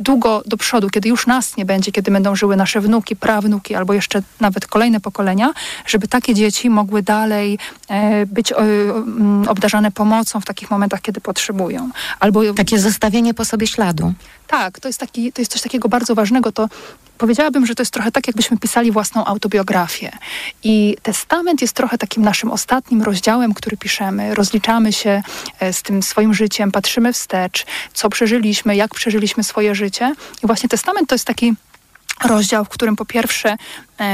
długo 0.00 0.42
do 0.46 0.56
przodu, 0.56 0.90
kiedy 0.90 1.08
już 1.08 1.26
nas 1.26 1.56
nie 1.56 1.64
będzie, 1.64 1.92
kiedy 1.92 2.10
będą 2.10 2.36
żyły 2.36 2.56
nasze 2.56 2.80
wnuki, 2.80 3.16
prawnuki 3.16 3.74
albo 3.74 3.94
jeszcze 3.94 4.22
nawet 4.40 4.66
kolejne 4.66 5.00
pokolenia, 5.00 5.52
żeby 5.86 6.08
takie 6.08 6.34
dzieci 6.34 6.70
mogły 6.70 7.02
dalej 7.02 7.58
e, 7.88 8.26
być 8.26 8.52
e, 8.52 8.56
obdarzane 9.48 9.90
pomocą 9.90 10.40
w 10.40 10.44
takich 10.44 10.70
momentach, 10.70 11.00
kiedy 11.00 11.20
potrzebują. 11.20 11.90
Albo 12.20 12.54
takie 12.54 12.78
zostawienie 12.78 13.34
po 13.34 13.44
sobie 13.44 13.66
śladu. 13.66 14.12
Tak, 14.46 14.80
to 14.80 14.88
jest, 14.88 15.00
taki, 15.00 15.32
to 15.32 15.42
jest 15.42 15.52
coś 15.52 15.62
takiego 15.62 15.88
bardzo 15.88 16.14
ważnego. 16.14 16.52
To 16.52 16.68
powiedziałabym, 17.20 17.66
że 17.66 17.74
to 17.74 17.82
jest 17.82 17.92
trochę 17.92 18.12
tak, 18.12 18.26
jakbyśmy 18.26 18.58
pisali 18.58 18.92
własną 18.92 19.24
autobiografię. 19.24 20.10
I 20.64 20.96
testament 21.02 21.60
jest 21.60 21.74
trochę 21.74 21.98
takim 21.98 22.22
naszym 22.22 22.50
ostatnim 22.50 23.02
rozdziałem, 23.02 23.54
który 23.54 23.76
piszemy. 23.76 24.34
Rozliczamy 24.34 24.92
się 24.92 25.22
e, 25.60 25.72
z 25.72 25.82
tym 25.82 26.02
swoim 26.02 26.34
życiem, 26.34 26.72
patrzymy 26.72 27.12
wstecz, 27.12 27.66
co 27.94 28.08
przeżyliśmy, 28.08 28.76
jak 28.76 28.94
przeżyliśmy 28.94 29.44
swoje 29.44 29.74
życie. 29.74 30.14
I 30.44 30.46
właśnie 30.46 30.68
testament 30.68 31.08
to 31.08 31.14
jest 31.14 31.24
taki 31.24 31.54
rozdział, 32.24 32.64
w 32.64 32.68
którym 32.68 32.96
po 32.96 33.04
pierwsze 33.04 33.56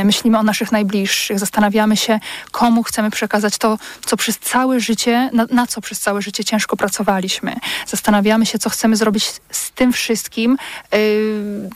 myślimy 0.05 0.39
o 0.39 0.43
naszych 0.43 0.73
najbliższych, 0.73 1.39
zastanawiamy 1.39 1.97
się, 1.97 2.21
komu 2.51 2.83
chcemy 2.83 3.11
przekazać 3.11 3.59
to, 3.59 3.79
co 4.07 4.17
przez 4.17 4.39
całe 4.39 4.81
życie, 4.81 5.31
na, 5.33 5.47
na, 5.51 5.67
co 5.67 5.81
przez 5.81 6.01
całe 6.01 6.23
życie 6.23 6.45
ciężko 6.45 6.77
pracowaliśmy. 6.77 7.57
Zastanawiamy 7.87 8.47
się, 8.47 8.59
co 8.59 8.71
chcemy 8.71 8.97
zrobić 8.97 9.25
z 9.51 9.71
tym 9.71 9.93
wszystkim, 9.93 10.59
yy, 10.93 11.71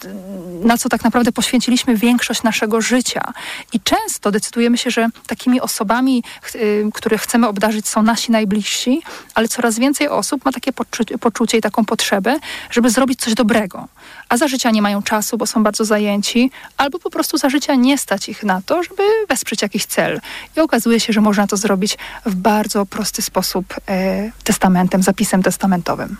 na 0.64 0.79
co 0.79 0.88
tak 0.88 1.05
naprawdę 1.05 1.33
poświęciliśmy 1.33 1.97
większość 1.97 2.43
naszego 2.43 2.81
życia. 2.81 3.33
I 3.73 3.81
często 3.81 4.31
decydujemy 4.31 4.79
się, 4.79 4.90
że 4.90 5.09
takimi 5.26 5.61
osobami, 5.61 6.23
yy, 6.55 6.90
które 6.95 7.19
chcemy 7.19 7.49
obdarzyć, 7.49 7.88
są 7.88 8.02
nasi 8.02 8.33
najbliżsi, 8.33 9.02
ale 9.35 9.49
coraz 9.49 9.79
więcej 9.79 10.09
osób 10.09 10.45
ma 10.45 10.52
takie 10.52 10.73
poczu 10.73 11.05
poczucie 11.21 11.59
i 11.59 11.61
taką 11.61 11.85
potrzebę, 11.85 12.38
żeby 12.71 12.90
zrobić 12.90 13.21
coś 13.21 13.35
dobrego. 13.35 13.88
A 14.29 14.37
za 14.37 14.49
życia 14.49 14.71
nie 14.71 14.83
mają 14.83 15.02
czasu, 15.02 15.38
bo 15.38 15.47
są 15.47 15.62
bardzo 15.62 15.85
zajęci 15.85 16.50
albo 16.76 16.99
po 16.99 17.11
prostu 17.11 17.38
za 17.38 17.49
życia 17.50 17.75
nie 17.75 17.99
stać 18.00 18.28
ich 18.28 18.42
na 18.42 18.62
to, 18.66 18.83
żeby 18.83 19.02
wesprzeć 19.28 19.62
jakiś 19.62 19.87
cel. 19.87 20.21
I 20.57 20.61
okazuje 20.61 21.00
się, 21.00 21.12
że 21.12 21.21
można 21.21 21.47
to 21.47 21.57
zrobić 21.57 21.99
w 22.26 22.35
bardzo 22.35 22.87
prosty 22.87 23.23
sposób 23.23 23.75
e, 23.88 24.30
testamentem, 24.45 25.02
zapisem 25.02 25.42
testamentowym. 25.42 26.16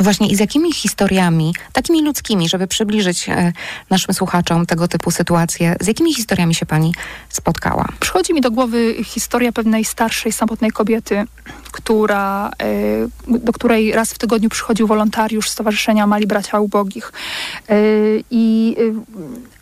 Właśnie 0.00 0.28
i 0.28 0.36
z 0.36 0.40
jakimi 0.40 0.72
historiami, 0.72 1.54
takimi 1.72 2.02
ludzkimi, 2.02 2.48
żeby 2.48 2.66
przybliżyć 2.66 3.28
e, 3.28 3.52
naszym 3.90 4.14
słuchaczom 4.14 4.66
tego 4.66 4.88
typu 4.88 5.10
sytuacje, 5.10 5.76
z 5.80 5.86
jakimi 5.86 6.14
historiami 6.14 6.54
się 6.54 6.66
pani 6.66 6.94
spotkała? 7.28 7.88
Przychodzi 8.00 8.34
mi 8.34 8.40
do 8.40 8.50
głowy 8.50 8.96
historia 9.04 9.52
pewnej 9.52 9.84
starszej, 9.84 10.32
samotnej 10.32 10.70
kobiety, 10.70 11.24
która, 11.72 12.50
e, 13.28 13.38
do 13.38 13.52
której 13.52 13.92
raz 13.92 14.12
w 14.12 14.18
tygodniu 14.18 14.48
przychodził 14.48 14.86
wolontariusz 14.86 15.48
Stowarzyszenia 15.48 16.06
Mali 16.06 16.26
Bracia 16.26 16.60
Ubogich. 16.60 17.12
E, 17.68 17.74
I 18.30 18.76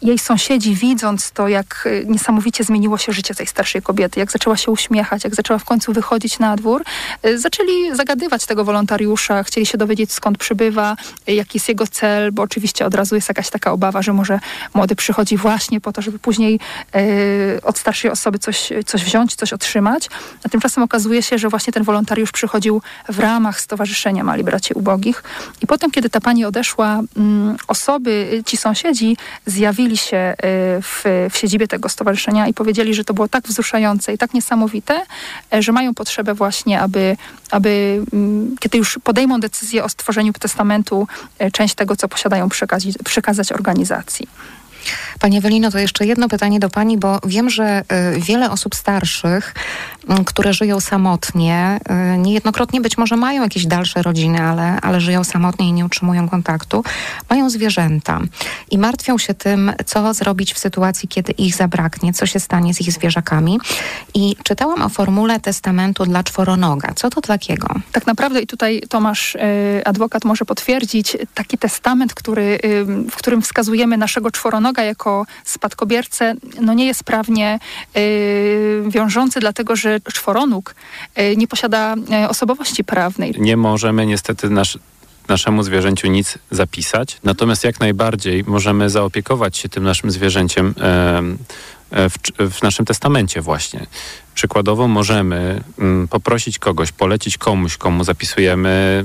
jej 0.02 0.18
sąsiedzi, 0.18 0.74
widząc 0.74 1.30
to, 1.30 1.48
jak 1.48 1.88
niesamowicie 2.06 2.64
zmieniło 2.64 2.98
się 2.98 3.12
życie 3.12 3.34
tej 3.34 3.46
starszej 3.46 3.82
kobiety, 3.82 4.20
jak 4.20 4.32
zaczęła 4.32 4.56
się 4.56 4.70
uśmiechać, 4.70 5.24
jak 5.24 5.34
zaczęła 5.34 5.58
w 5.58 5.64
końcu 5.64 5.92
wychodzić 5.92 6.38
na 6.38 6.56
dwór, 6.56 6.84
zaczęli 7.36 7.96
zagadywać 7.96 8.46
tego 8.46 8.64
wolontariusza, 8.64 9.42
chcieli 9.42 9.66
się 9.66 9.78
dowiedzieć, 9.78 10.12
skąd 10.12 10.27
przybywa, 10.36 10.96
jaki 11.26 11.58
jest 11.58 11.68
jego 11.68 11.86
cel, 11.86 12.32
bo 12.32 12.42
oczywiście 12.42 12.86
od 12.86 12.94
razu 12.94 13.14
jest 13.14 13.28
jakaś 13.28 13.50
taka 13.50 13.72
obawa, 13.72 14.02
że 14.02 14.12
może 14.12 14.40
młody 14.74 14.96
przychodzi 14.96 15.36
właśnie 15.36 15.80
po 15.80 15.92
to, 15.92 16.02
żeby 16.02 16.18
później 16.18 16.60
od 17.62 17.78
starszej 17.78 18.10
osoby 18.10 18.38
coś, 18.38 18.72
coś 18.86 19.04
wziąć, 19.04 19.34
coś 19.34 19.52
otrzymać. 19.52 20.08
A 20.44 20.48
tymczasem 20.48 20.82
okazuje 20.82 21.22
się, 21.22 21.38
że 21.38 21.48
właśnie 21.48 21.72
ten 21.72 21.82
wolontariusz 21.82 22.32
przychodził 22.32 22.82
w 23.08 23.18
ramach 23.18 23.60
Stowarzyszenia 23.60 24.24
Mali 24.24 24.44
Braci 24.44 24.74
Ubogich. 24.74 25.22
I 25.62 25.66
potem, 25.66 25.90
kiedy 25.90 26.10
ta 26.10 26.20
pani 26.20 26.44
odeszła, 26.44 27.00
mm, 27.16 27.56
osoby, 27.68 28.42
ci 28.46 28.56
sąsiedzi 28.56 29.16
zjawili 29.46 29.96
się 29.96 30.16
y, 30.16 30.82
w, 30.82 31.04
w 31.30 31.36
siedzibie 31.36 31.68
tego 31.68 31.88
stowarzyszenia 31.88 32.48
i 32.48 32.54
powiedzieli, 32.54 32.94
że 32.94 33.04
to 33.04 33.14
było 33.14 33.28
tak 33.28 33.44
wzruszające 33.44 34.12
i 34.12 34.18
tak 34.18 34.34
niesamowite, 34.34 35.06
e, 35.52 35.62
że 35.62 35.72
mają 35.72 35.94
potrzebę 35.94 36.34
właśnie, 36.34 36.80
aby, 36.80 37.16
aby 37.50 38.02
mm, 38.12 38.56
kiedy 38.60 38.78
już 38.78 38.98
podejmą 39.04 39.40
decyzję 39.40 39.84
o 39.84 39.88
stworzeniu 39.88 40.17
testamentu, 40.38 41.06
e, 41.38 41.50
część 41.50 41.74
tego, 41.74 41.96
co 41.96 42.08
posiadają, 42.08 42.48
przekazać, 42.48 42.98
przekazać 43.04 43.52
organizacji. 43.52 44.28
Pani 45.20 45.38
Ewelino, 45.38 45.70
to 45.70 45.78
jeszcze 45.78 46.06
jedno 46.06 46.28
pytanie 46.28 46.60
do 46.60 46.70
Pani, 46.70 46.98
bo 46.98 47.18
wiem, 47.26 47.50
że 47.50 47.82
y, 48.16 48.20
wiele 48.20 48.50
osób 48.50 48.74
starszych, 48.74 49.54
które 50.26 50.52
żyją 50.52 50.80
samotnie, 50.80 51.80
y, 52.14 52.18
niejednokrotnie 52.18 52.80
być 52.80 52.98
może 52.98 53.16
mają 53.16 53.42
jakieś 53.42 53.66
dalsze 53.66 54.02
rodziny, 54.02 54.42
ale, 54.42 54.80
ale 54.80 55.00
żyją 55.00 55.24
samotnie 55.24 55.68
i 55.68 55.72
nie 55.72 55.84
utrzymują 55.84 56.28
kontaktu, 56.28 56.84
mają 57.30 57.50
zwierzęta 57.50 58.20
i 58.70 58.78
martwią 58.78 59.18
się 59.18 59.34
tym, 59.34 59.72
co 59.86 60.14
zrobić 60.14 60.54
w 60.54 60.58
sytuacji, 60.58 61.08
kiedy 61.08 61.32
ich 61.32 61.54
zabraknie, 61.54 62.12
co 62.12 62.26
się 62.26 62.40
stanie 62.40 62.74
z 62.74 62.80
ich 62.80 62.92
zwierzakami. 62.92 63.60
I 64.14 64.36
czytałam 64.42 64.82
o 64.82 64.88
formule 64.88 65.40
testamentu 65.40 66.04
dla 66.04 66.24
czworonoga. 66.24 66.92
Co 66.94 67.10
to 67.10 67.20
takiego? 67.20 67.68
Tak 67.92 68.06
naprawdę 68.06 68.40
i 68.40 68.46
tutaj 68.46 68.82
Tomasz, 68.88 69.36
adwokat 69.84 70.24
może 70.24 70.44
potwierdzić, 70.44 71.16
taki 71.34 71.58
testament, 71.58 72.14
który, 72.14 72.58
w 73.10 73.16
którym 73.16 73.42
wskazujemy 73.42 73.96
naszego 73.96 74.30
czworonoga, 74.30 74.77
jako 74.82 75.26
spadkobiercę 75.44 76.34
no 76.60 76.74
nie 76.74 76.86
jest 76.86 77.04
prawnie 77.04 77.58
y, 77.96 78.82
wiążący, 78.88 79.40
dlatego 79.40 79.76
że 79.76 80.00
czworonóg 80.00 80.74
y, 81.18 81.36
nie 81.36 81.48
posiada 81.48 81.94
y, 82.24 82.28
osobowości 82.28 82.84
prawnej. 82.84 83.34
Nie 83.38 83.56
możemy 83.56 84.06
niestety 84.06 84.50
nasz, 84.50 84.78
naszemu 85.28 85.62
zwierzęciu 85.62 86.08
nic 86.08 86.38
zapisać, 86.50 87.18
natomiast 87.24 87.64
jak 87.64 87.80
najbardziej 87.80 88.44
możemy 88.46 88.90
zaopiekować 88.90 89.56
się 89.56 89.68
tym 89.68 89.84
naszym 89.84 90.10
zwierzęciem 90.10 90.74
w, 91.92 92.14
w, 92.50 92.62
naszym 92.62 92.86
testamencie 92.86 93.40
właśnie. 93.40 93.86
Przykładowo 94.34 94.88
możemy 94.88 95.60
mm, 95.78 96.08
poprosić 96.08 96.58
kogoś, 96.58 96.92
polecić 96.92 97.38
komuś, 97.38 97.76
komu 97.76 98.04
zapisujemy 98.04 99.04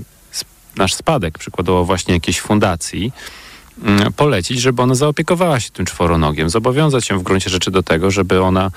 nasz 0.77 0.93
spadek, 0.93 1.37
przykładowo 1.37 1.85
właśnie 1.85 2.13
jakiejś 2.13 2.41
fundacji, 2.41 3.11
polecić, 4.15 4.61
żeby 4.61 4.81
ona 4.81 4.95
zaopiekowała 4.95 5.59
się 5.59 5.69
tym 5.69 5.85
czworonogiem, 5.85 6.49
zobowiązać 6.49 7.05
się 7.05 7.17
w 7.17 7.23
gruncie 7.23 7.49
rzeczy 7.49 7.71
do 7.71 7.83
tego, 7.83 8.11
żeby 8.11 8.41
ona 8.41 8.71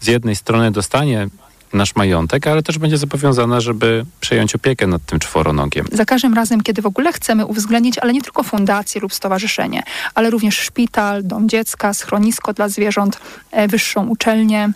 z 0.00 0.06
jednej 0.06 0.36
strony 0.36 0.70
dostanie 0.70 1.28
nasz 1.72 1.96
majątek, 1.96 2.46
ale 2.46 2.62
też 2.62 2.78
będzie 2.78 2.98
zobowiązana, 2.98 3.60
żeby 3.60 4.04
przejąć 4.20 4.54
opiekę 4.54 4.86
nad 4.86 5.06
tym 5.06 5.18
czworonogiem. 5.18 5.86
Za 5.92 6.04
każdym 6.04 6.34
razem, 6.34 6.60
kiedy 6.60 6.82
w 6.82 6.86
ogóle 6.86 7.12
chcemy 7.12 7.46
uwzględnić, 7.46 7.98
ale 7.98 8.12
nie 8.12 8.22
tylko 8.22 8.42
fundację 8.42 9.00
lub 9.00 9.14
stowarzyszenie, 9.14 9.82
ale 10.14 10.30
również 10.30 10.58
szpital, 10.58 11.24
dom 11.24 11.48
dziecka, 11.48 11.94
schronisko 11.94 12.52
dla 12.52 12.68
zwierząt, 12.68 13.20
e, 13.50 13.68
wyższą 13.68 14.08
uczelnię, 14.08 14.72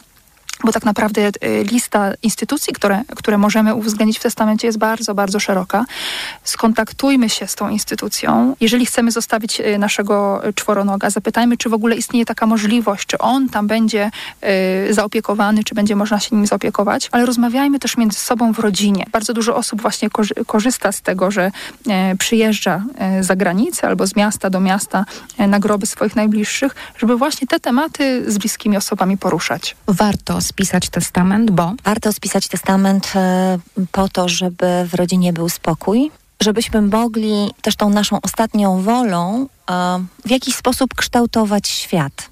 bo 0.64 0.72
tak 0.72 0.84
naprawdę 0.84 1.28
y, 1.28 1.64
lista 1.64 2.12
instytucji, 2.22 2.72
które, 2.72 3.02
które 3.16 3.38
możemy 3.38 3.74
uwzględnić 3.74 4.18
w 4.18 4.22
testamencie 4.22 4.66
jest 4.66 4.78
bardzo, 4.78 5.14
bardzo 5.14 5.40
szeroka. 5.40 5.84
Skontaktujmy 6.44 7.28
się 7.28 7.46
z 7.46 7.54
tą 7.54 7.68
instytucją. 7.68 8.56
Jeżeli 8.60 8.86
chcemy 8.86 9.10
zostawić 9.10 9.60
y, 9.60 9.78
naszego 9.78 10.42
czworonoga, 10.54 11.10
zapytajmy, 11.10 11.56
czy 11.56 11.68
w 11.68 11.74
ogóle 11.74 11.96
istnieje 11.96 12.24
taka 12.24 12.46
możliwość, 12.46 13.06
czy 13.06 13.18
on 13.18 13.48
tam 13.48 13.66
będzie 13.66 14.10
y, 14.88 14.94
zaopiekowany, 14.94 15.64
czy 15.64 15.74
będzie 15.74 15.96
można 15.96 16.20
się 16.20 16.36
nim 16.36 16.46
zaopiekować, 16.46 17.08
ale 17.12 17.26
rozmawiajmy 17.26 17.78
też 17.78 17.96
między 17.96 18.18
sobą 18.18 18.52
w 18.52 18.58
rodzinie. 18.58 19.06
Bardzo 19.12 19.34
dużo 19.34 19.56
osób 19.56 19.82
właśnie 19.82 20.08
korzysta 20.46 20.92
z 20.92 21.00
tego, 21.00 21.30
że 21.30 21.50
e, 21.88 22.16
przyjeżdża 22.16 22.84
e, 22.98 23.24
za 23.24 23.36
granicę 23.36 23.86
albo 23.86 24.06
z 24.06 24.16
miasta 24.16 24.50
do 24.50 24.60
miasta 24.60 25.04
e, 25.38 25.46
na 25.46 25.60
groby 25.60 25.86
swoich 25.86 26.16
najbliższych, 26.16 26.74
żeby 26.98 27.16
właśnie 27.16 27.46
te 27.46 27.60
tematy 27.60 28.32
z 28.32 28.38
bliskimi 28.38 28.76
osobami 28.76 29.18
poruszać. 29.18 29.76
Warto 29.86 30.40
spisać 30.52 30.88
testament, 30.88 31.50
bo? 31.50 31.72
Warto 31.84 32.12
spisać 32.12 32.48
testament 32.48 33.12
e, 33.16 33.58
po 33.92 34.08
to, 34.08 34.28
żeby 34.28 34.84
w 34.86 34.94
rodzinie 34.94 35.32
był 35.32 35.48
spokój, 35.48 36.10
żebyśmy 36.42 36.82
mogli 36.82 37.50
też 37.62 37.76
tą 37.76 37.90
naszą 37.90 38.20
ostatnią 38.20 38.82
wolą 38.82 39.46
e, 39.70 40.04
w 40.24 40.30
jakiś 40.30 40.54
sposób 40.54 40.94
kształtować 40.94 41.68
świat 41.68 42.30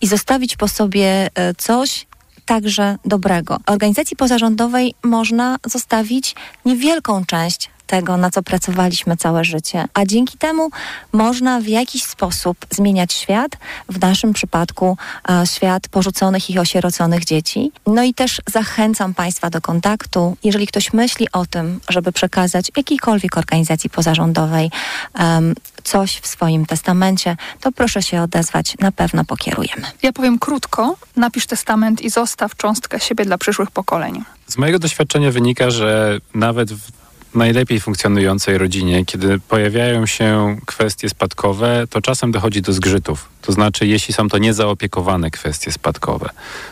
i 0.00 0.06
zostawić 0.06 0.56
po 0.56 0.68
sobie 0.68 1.30
e, 1.34 1.54
coś, 1.54 2.06
także 2.46 2.96
dobrego. 3.04 3.58
Organizacji 3.66 4.16
pozarządowej 4.16 4.94
można 5.02 5.56
zostawić 5.66 6.34
niewielką 6.64 7.24
część 7.24 7.70
tego, 7.90 8.16
na 8.16 8.30
co 8.30 8.42
pracowaliśmy 8.42 9.16
całe 9.16 9.44
życie. 9.44 9.84
A 9.94 10.04
dzięki 10.04 10.38
temu 10.38 10.70
można 11.12 11.60
w 11.60 11.66
jakiś 11.66 12.04
sposób 12.04 12.56
zmieniać 12.70 13.12
świat, 13.12 13.52
w 13.88 14.00
naszym 14.00 14.32
przypadku 14.32 14.96
e, 15.28 15.46
świat 15.46 15.88
porzuconych 15.88 16.50
i 16.50 16.58
osieroconych 16.58 17.24
dzieci. 17.24 17.72
No 17.86 18.02
i 18.02 18.14
też 18.14 18.40
zachęcam 18.50 19.14
Państwa 19.14 19.50
do 19.50 19.60
kontaktu. 19.60 20.36
Jeżeli 20.44 20.66
ktoś 20.66 20.92
myśli 20.92 21.26
o 21.32 21.46
tym, 21.46 21.80
żeby 21.88 22.12
przekazać 22.12 22.70
jakiejkolwiek 22.76 23.38
organizacji 23.38 23.90
pozarządowej 23.90 24.70
um, 25.18 25.54
coś 25.84 26.20
w 26.20 26.26
swoim 26.26 26.66
testamencie, 26.66 27.36
to 27.60 27.72
proszę 27.72 28.02
się 28.02 28.22
odezwać, 28.22 28.76
na 28.78 28.92
pewno 28.92 29.24
pokierujemy. 29.24 29.86
Ja 30.02 30.12
powiem 30.12 30.38
krótko, 30.38 30.96
napisz 31.16 31.46
testament 31.46 32.02
i 32.02 32.10
zostaw 32.10 32.56
cząstkę 32.56 33.00
siebie 33.00 33.24
dla 33.24 33.38
przyszłych 33.38 33.70
pokoleń. 33.70 34.22
Z 34.46 34.56
mojego 34.58 34.78
doświadczenia 34.78 35.30
wynika, 35.30 35.70
że 35.70 36.18
nawet 36.34 36.72
w 36.72 37.00
najlepiej 37.34 37.80
funkcjonującej 37.80 38.58
rodzinie, 38.58 39.04
kiedy 39.04 39.40
pojawiają 39.40 40.06
się 40.06 40.56
kwestie 40.66 41.08
spadkowe, 41.08 41.84
to 41.90 42.00
czasem 42.00 42.32
dochodzi 42.32 42.62
do 42.62 42.72
zgrzytów. 42.72 43.28
To 43.42 43.52
znaczy, 43.52 43.86
jeśli 43.86 44.14
są 44.14 44.28
to 44.28 44.38
niezaopiekowane 44.38 45.30
kwestie 45.30 45.72
spadkowe. 45.72 46.30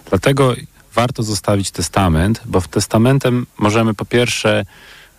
Dlatego 0.08 0.54
warto 0.94 1.22
zostawić 1.22 1.70
testament, 1.70 2.40
bo 2.44 2.60
w 2.60 2.68
testamentem 2.68 3.46
możemy 3.58 3.94
po 3.94 4.04
pierwsze 4.04 4.64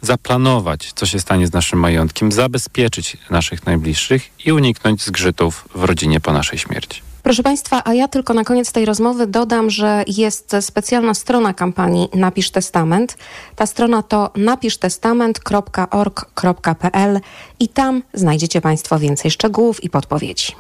zaplanować, 0.02 0.94
co 0.96 1.06
się 1.06 1.20
stanie 1.20 1.48
z 1.48 1.54
naszym 1.54 1.80
majątkiem, 1.80 2.32
zabezpieczyć 2.32 3.18
naszych 3.30 3.66
najbliższych 3.66 4.30
i 4.46 4.52
uniknąć 4.52 5.04
zgrzytów 5.04 5.70
w 5.76 5.84
rodzinie 5.84 6.20
po 6.20 6.34
naszej 6.34 6.60
śmierci. 6.60 7.09
Proszę 7.30 7.44
Państwa, 7.44 7.82
a 7.86 7.94
ja 7.94 8.08
tylko 8.08 8.34
na 8.34 8.44
koniec 8.44 8.72
tej 8.72 8.86
rozmowy 8.86 9.28
dodam, 9.28 9.70
że 9.70 10.04
jest 10.08 10.56
specjalna 10.62 11.14
strona 11.14 11.54
kampanii 11.54 12.10
Napisz 12.14 12.52
Testament. 12.52 13.18
Ta 13.56 13.66
strona 13.66 14.04
to 14.04 14.32
napisztestament.org.pl 14.36 17.20
i 17.60 17.68
tam 17.68 18.04
znajdziecie 18.14 18.62
Państwo 18.62 19.00
więcej 19.00 19.32
szczegółów 19.32 19.84
i 19.84 19.90
podpowiedzi. 19.90 20.56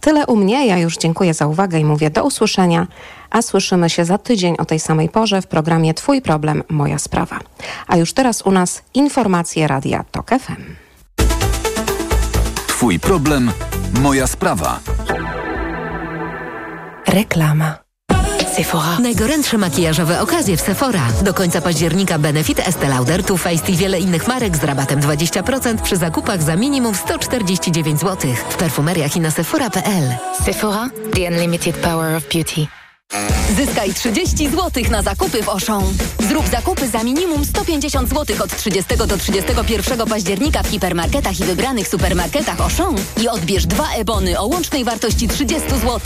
Tyle 0.00 0.26
u 0.26 0.36
mnie, 0.36 0.66
ja 0.66 0.78
już 0.78 0.96
dziękuję 0.96 1.34
za 1.34 1.46
uwagę 1.46 1.78
i 1.78 1.84
mówię 1.84 2.10
do 2.10 2.24
usłyszenia, 2.24 2.86
a 3.30 3.42
słyszymy 3.42 3.90
się 3.90 4.04
za 4.04 4.18
tydzień 4.18 4.54
o 4.58 4.64
tej 4.64 4.80
samej 4.80 5.08
porze 5.08 5.42
w 5.42 5.46
programie 5.46 5.94
Twój 5.94 6.22
problem, 6.22 6.62
moja 6.68 6.98
sprawa. 6.98 7.40
A 7.86 7.96
już 7.96 8.12
teraz 8.12 8.42
u 8.42 8.50
nas 8.50 8.82
informacje 8.94 9.68
Radia 9.68 10.04
TOK 10.10 10.30
FM. 10.30 10.62
Twój 12.66 13.00
problem, 13.00 13.50
moja 14.02 14.26
sprawa. 14.26 14.80
Reklama. 17.16 17.78
Sephora. 18.56 18.98
Najgorętsze 18.98 19.58
makijażowe 19.58 20.20
okazje 20.20 20.56
w 20.56 20.60
Sephora. 20.60 21.08
Do 21.22 21.34
końca 21.34 21.60
października 21.60 22.18
Benefit, 22.18 22.68
Estee 22.68 22.88
Lauder, 22.88 23.24
Too 23.24 23.36
Faced 23.36 23.68
i 23.68 23.76
wiele 23.76 24.00
innych 24.00 24.28
marek 24.28 24.56
z 24.56 24.64
rabatem 24.64 25.00
20% 25.00 25.82
przy 25.82 25.96
zakupach 25.96 26.42
za 26.42 26.56
minimum 26.56 26.94
149 26.94 28.00
zł. 28.00 28.32
W 28.48 28.56
perfumeriach 28.56 29.16
i 29.16 29.20
na 29.20 29.30
sephora.pl. 29.30 30.04
Sephora, 30.44 30.88
the 31.14 31.28
unlimited 31.28 31.76
power 31.76 32.16
of 32.16 32.28
beauty. 32.28 32.66
Zyskaj 33.56 33.94
30 33.94 34.48
zł 34.48 34.82
na 34.90 35.02
zakupy 35.02 35.42
w 35.42 35.48
Auchan. 35.48 35.84
Zrób 36.28 36.46
zakupy 36.48 36.88
za 36.88 37.02
minimum 37.02 37.44
150 37.44 38.08
zł 38.08 38.36
od 38.44 38.56
30 38.56 38.96
do 38.96 39.18
31 39.18 40.06
października 40.08 40.62
w 40.62 40.68
hipermarketach 40.68 41.40
i 41.40 41.44
wybranych 41.44 41.88
supermarketach 41.88 42.60
Auchan 42.60 42.94
i 43.22 43.28
odbierz 43.28 43.66
dwa 43.66 43.88
ebony 43.90 44.40
o 44.40 44.46
łącznej 44.46 44.84
wartości 44.84 45.28
30 45.28 45.68
zł. 45.68 46.00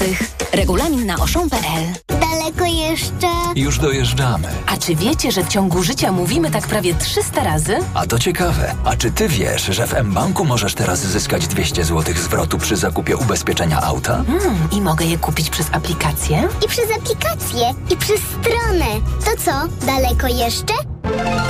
Regulamin 0.53 1.07
na 1.07 1.15
auchan.pl 1.15 2.20
Daleko 2.61 2.77
jeszcze? 2.91 3.27
Już 3.57 3.79
dojeżdżamy. 3.79 4.49
A 4.67 4.77
czy 4.77 4.95
wiecie, 4.95 5.33
że 5.33 5.45
w 5.45 5.49
ciągu 5.49 5.83
życia 5.83 6.13
mówimy 6.13 6.51
tak 6.51 6.67
prawie 6.67 6.95
300 6.95 7.45
razy? 7.45 7.77
A 7.95 8.07
to 8.07 8.19
ciekawe. 8.19 8.75
A 8.85 8.97
czy 8.97 9.11
ty 9.11 9.29
wiesz, 9.29 9.63
że 9.65 9.87
w 9.87 9.95
mBanku 10.05 10.45
możesz 10.45 10.75
teraz 10.75 10.99
zyskać 11.01 11.47
200 11.47 11.85
zł 11.85 12.15
zwrotu 12.17 12.59
przy 12.59 12.77
zakupie 12.77 13.17
ubezpieczenia 13.17 13.81
auta? 13.83 14.25
Hmm, 14.27 14.69
I 14.73 14.81
mogę 14.81 15.05
je 15.07 15.19
kupić 15.19 15.51
przez 15.51 15.67
aplikację? 15.73 16.49
I 16.65 16.69
przez 16.69 16.87
aplikację, 16.97 17.75
i 17.91 17.97
przez 17.97 18.21
stronę. 18.21 18.87
To 19.25 19.31
co, 19.45 19.87
daleko 19.87 20.27
jeszcze? 20.27 20.75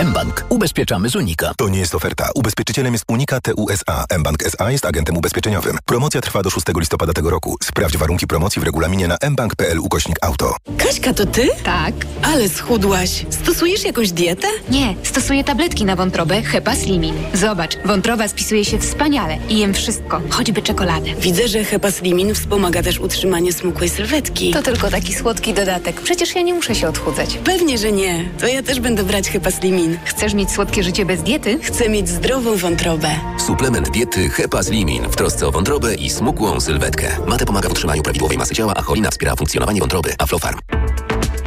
mBank. 0.05 0.44
Ubezpieczamy 0.49 1.09
z 1.09 1.16
Unika. 1.16 1.53
To 1.57 1.68
nie 1.68 1.79
jest 1.79 1.94
oferta. 1.94 2.29
Ubezpieczycielem 2.35 2.92
jest 2.92 3.05
Unika 3.09 3.40
TUSA. 3.40 4.05
mBank 4.18 4.42
SA 4.42 4.70
jest 4.70 4.85
agentem 4.85 5.16
ubezpieczeniowym. 5.16 5.79
Promocja 5.85 6.20
trwa 6.20 6.42
do 6.42 6.51
6 6.51 6.66
listopada 6.77 7.12
tego 7.12 7.31
roku. 7.31 7.57
Sprawdź 7.62 7.96
warunki 7.96 8.27
promocji 8.27 8.61
w 8.61 8.64
regulaminie 8.64 9.09
na 9.09 9.16
mbank.pl 9.31 9.79
ukośnik 9.79 10.16
auto. 10.20 10.57
Kaśka, 10.79 11.14
to 11.14 11.27
ty? 11.27 11.49
Tak. 11.64 11.94
Ale 12.23 12.49
schudłaś. 12.49 13.27
Stosujesz 13.31 13.85
jakąś 13.85 14.12
dietę? 14.12 14.49
Nie, 14.70 14.94
stosuję 15.03 15.44
tabletki 15.44 15.85
na 15.85 15.96
wątrobę 15.96 16.42
Hepa 16.42 16.75
Slimin. 16.77 17.14
Zobacz, 17.35 17.77
wątroba 17.85 18.29
spisuje 18.29 18.64
się 18.64 18.79
wspaniale 18.79 19.38
i 19.49 19.59
jem 19.59 19.75
wszystko, 19.75 20.20
choćby 20.31 20.62
czekoladę. 20.62 21.14
Widzę, 21.20 21.49
że 21.49 21.64
Hepa 21.64 21.90
Slimin 21.90 22.35
wspomaga 22.35 22.83
też 22.83 22.99
utrzymanie 22.99 23.53
smukłej 23.53 23.88
sylwetki. 23.88 24.51
To 24.51 24.62
tylko 24.62 24.90
taki 24.90 25.14
słodki 25.14 25.55
dodatek. 25.55 26.01
Przecież 26.01 26.35
ja 26.35 26.42
nie 26.42 26.55
muszę 26.55 26.75
się 26.75 26.88
odchudzać. 26.88 27.38
Pewnie, 27.44 27.79
że 27.79 27.92
nie. 27.92 28.29
To 28.40 28.46
ja 28.46 28.62
też 28.62 28.81
będę 28.81 29.05
brać 29.05 29.29
Hepa 29.31 29.50
Slimin. 29.53 29.99
Chcesz 30.05 30.35
mieć 30.35 30.51
słodkie 30.51 30.83
życie 30.83 31.07
bez 31.07 31.23
diety? 31.23 31.59
Chcę 31.63 31.89
mieć 31.89 32.09
zdrową 32.09 32.57
wątrobę. 32.57 33.09
Suplement 33.47 33.91
diety 33.91 34.29
Hepa 34.29 34.63
Slimin 34.63 35.03
w 35.05 35.17
trosce 35.17 35.47
o 35.47 35.51
wątrobę 35.51 35.95
i 35.95 36.11
smukłą 36.11 36.61
sylwetkę. 36.61 37.09
Mate 37.27 37.47
pomaga 37.47 37.69
w 37.69 37.73
utrzymaniu 37.73 38.03
prawidłowej 38.03 38.39
masy 38.39 38.55
ciała, 38.55 38.75
a 38.77 38.83
cholina 38.83 39.11
wspiera 39.11 39.37
funkcjonowanie 39.37 39.81
wątroby. 39.81 40.15
Aflofarm. 40.19 40.59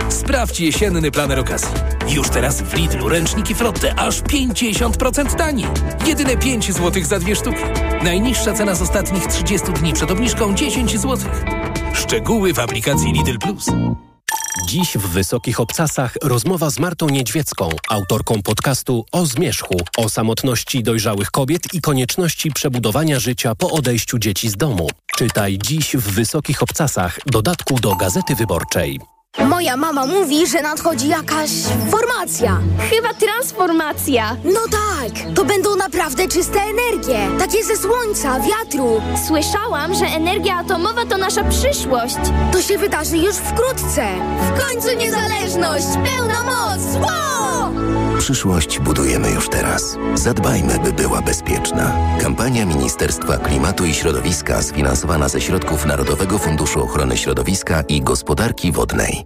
Sprawdź 0.09 0.59
jesienny 0.59 1.11
planer 1.11 1.39
okazji. 1.39 1.69
Już 2.09 2.29
teraz 2.29 2.61
w 2.61 2.73
Lidlu 2.73 3.09
ręczniki 3.09 3.55
Frotte 3.55 3.95
aż 3.95 4.21
50% 4.21 5.35
taniej. 5.35 5.67
Jedyne 6.07 6.37
5 6.37 6.71
zł 6.73 7.03
za 7.03 7.19
dwie 7.19 7.35
sztuki. 7.35 7.63
Najniższa 8.03 8.53
cena 8.53 8.75
z 8.75 8.81
ostatnich 8.81 9.27
30 9.27 9.73
dni 9.73 9.93
przed 9.93 10.11
obniżką 10.11 10.53
10 10.55 10.99
zł. 10.99 11.17
Szczegóły 11.93 12.53
w 12.53 12.59
aplikacji 12.59 13.13
Lidl 13.13 13.37
Plus. 13.39 13.65
Dziś 14.61 14.97
w 14.97 15.07
Wysokich 15.07 15.59
Obcasach 15.59 16.15
rozmowa 16.23 16.69
z 16.69 16.79
Martą 16.79 17.09
Niedźwiecką, 17.09 17.69
autorką 17.89 18.41
podcastu 18.41 19.05
o 19.11 19.25
zmierzchu, 19.25 19.75
o 19.97 20.09
samotności 20.09 20.83
dojrzałych 20.83 21.31
kobiet 21.31 21.73
i 21.73 21.81
konieczności 21.81 22.51
przebudowania 22.51 23.19
życia 23.19 23.55
po 23.55 23.71
odejściu 23.71 24.19
dzieci 24.19 24.49
z 24.49 24.57
domu. 24.57 24.89
Czytaj 25.17 25.57
dziś 25.57 25.95
w 25.95 26.11
Wysokich 26.11 26.63
Obcasach, 26.63 27.19
dodatku 27.25 27.79
do 27.79 27.95
Gazety 27.95 28.35
Wyborczej. 28.35 29.12
Moja 29.39 29.77
mama 29.77 30.05
mówi, 30.05 30.47
że 30.47 30.61
nadchodzi 30.61 31.07
jakaś 31.07 31.49
formacja. 31.91 32.59
Chyba 32.89 33.13
transformacja. 33.13 34.37
No 34.43 34.59
tak, 34.71 35.35
to 35.35 35.45
będą 35.45 35.75
naprawdę 35.75 36.27
czyste 36.27 36.59
energie. 36.61 37.19
Takie 37.39 37.63
ze 37.63 37.77
słońca, 37.77 38.39
wiatru. 38.39 39.01
Słyszałam, 39.27 39.93
że 39.93 40.05
energia 40.05 40.55
atomowa 40.55 41.05
to 41.05 41.17
nasza 41.17 41.43
przyszłość. 41.43 42.15
To 42.51 42.61
się 42.61 42.77
wydarzy 42.77 43.17
już 43.17 43.35
wkrótce. 43.35 44.07
W 44.55 44.61
końcu 44.67 44.97
niezależność, 44.97 45.85
pełna 45.93 46.43
moc. 46.43 46.81
Wow! 46.95 47.73
Przyszłość 48.23 48.79
budujemy 48.79 49.31
już 49.31 49.49
teraz. 49.49 49.97
Zadbajmy, 50.15 50.79
by 50.79 50.93
była 50.93 51.21
bezpieczna. 51.21 52.17
Kampania 52.21 52.65
Ministerstwa 52.65 53.37
Klimatu 53.37 53.85
i 53.85 53.93
Środowiska 53.93 54.61
sfinansowana 54.61 55.29
ze 55.29 55.41
środków 55.41 55.85
Narodowego 55.85 56.37
Funduszu 56.37 56.83
Ochrony 56.83 57.17
Środowiska 57.17 57.81
i 57.81 58.01
Gospodarki 58.01 58.71
Wodnej. 58.71 59.25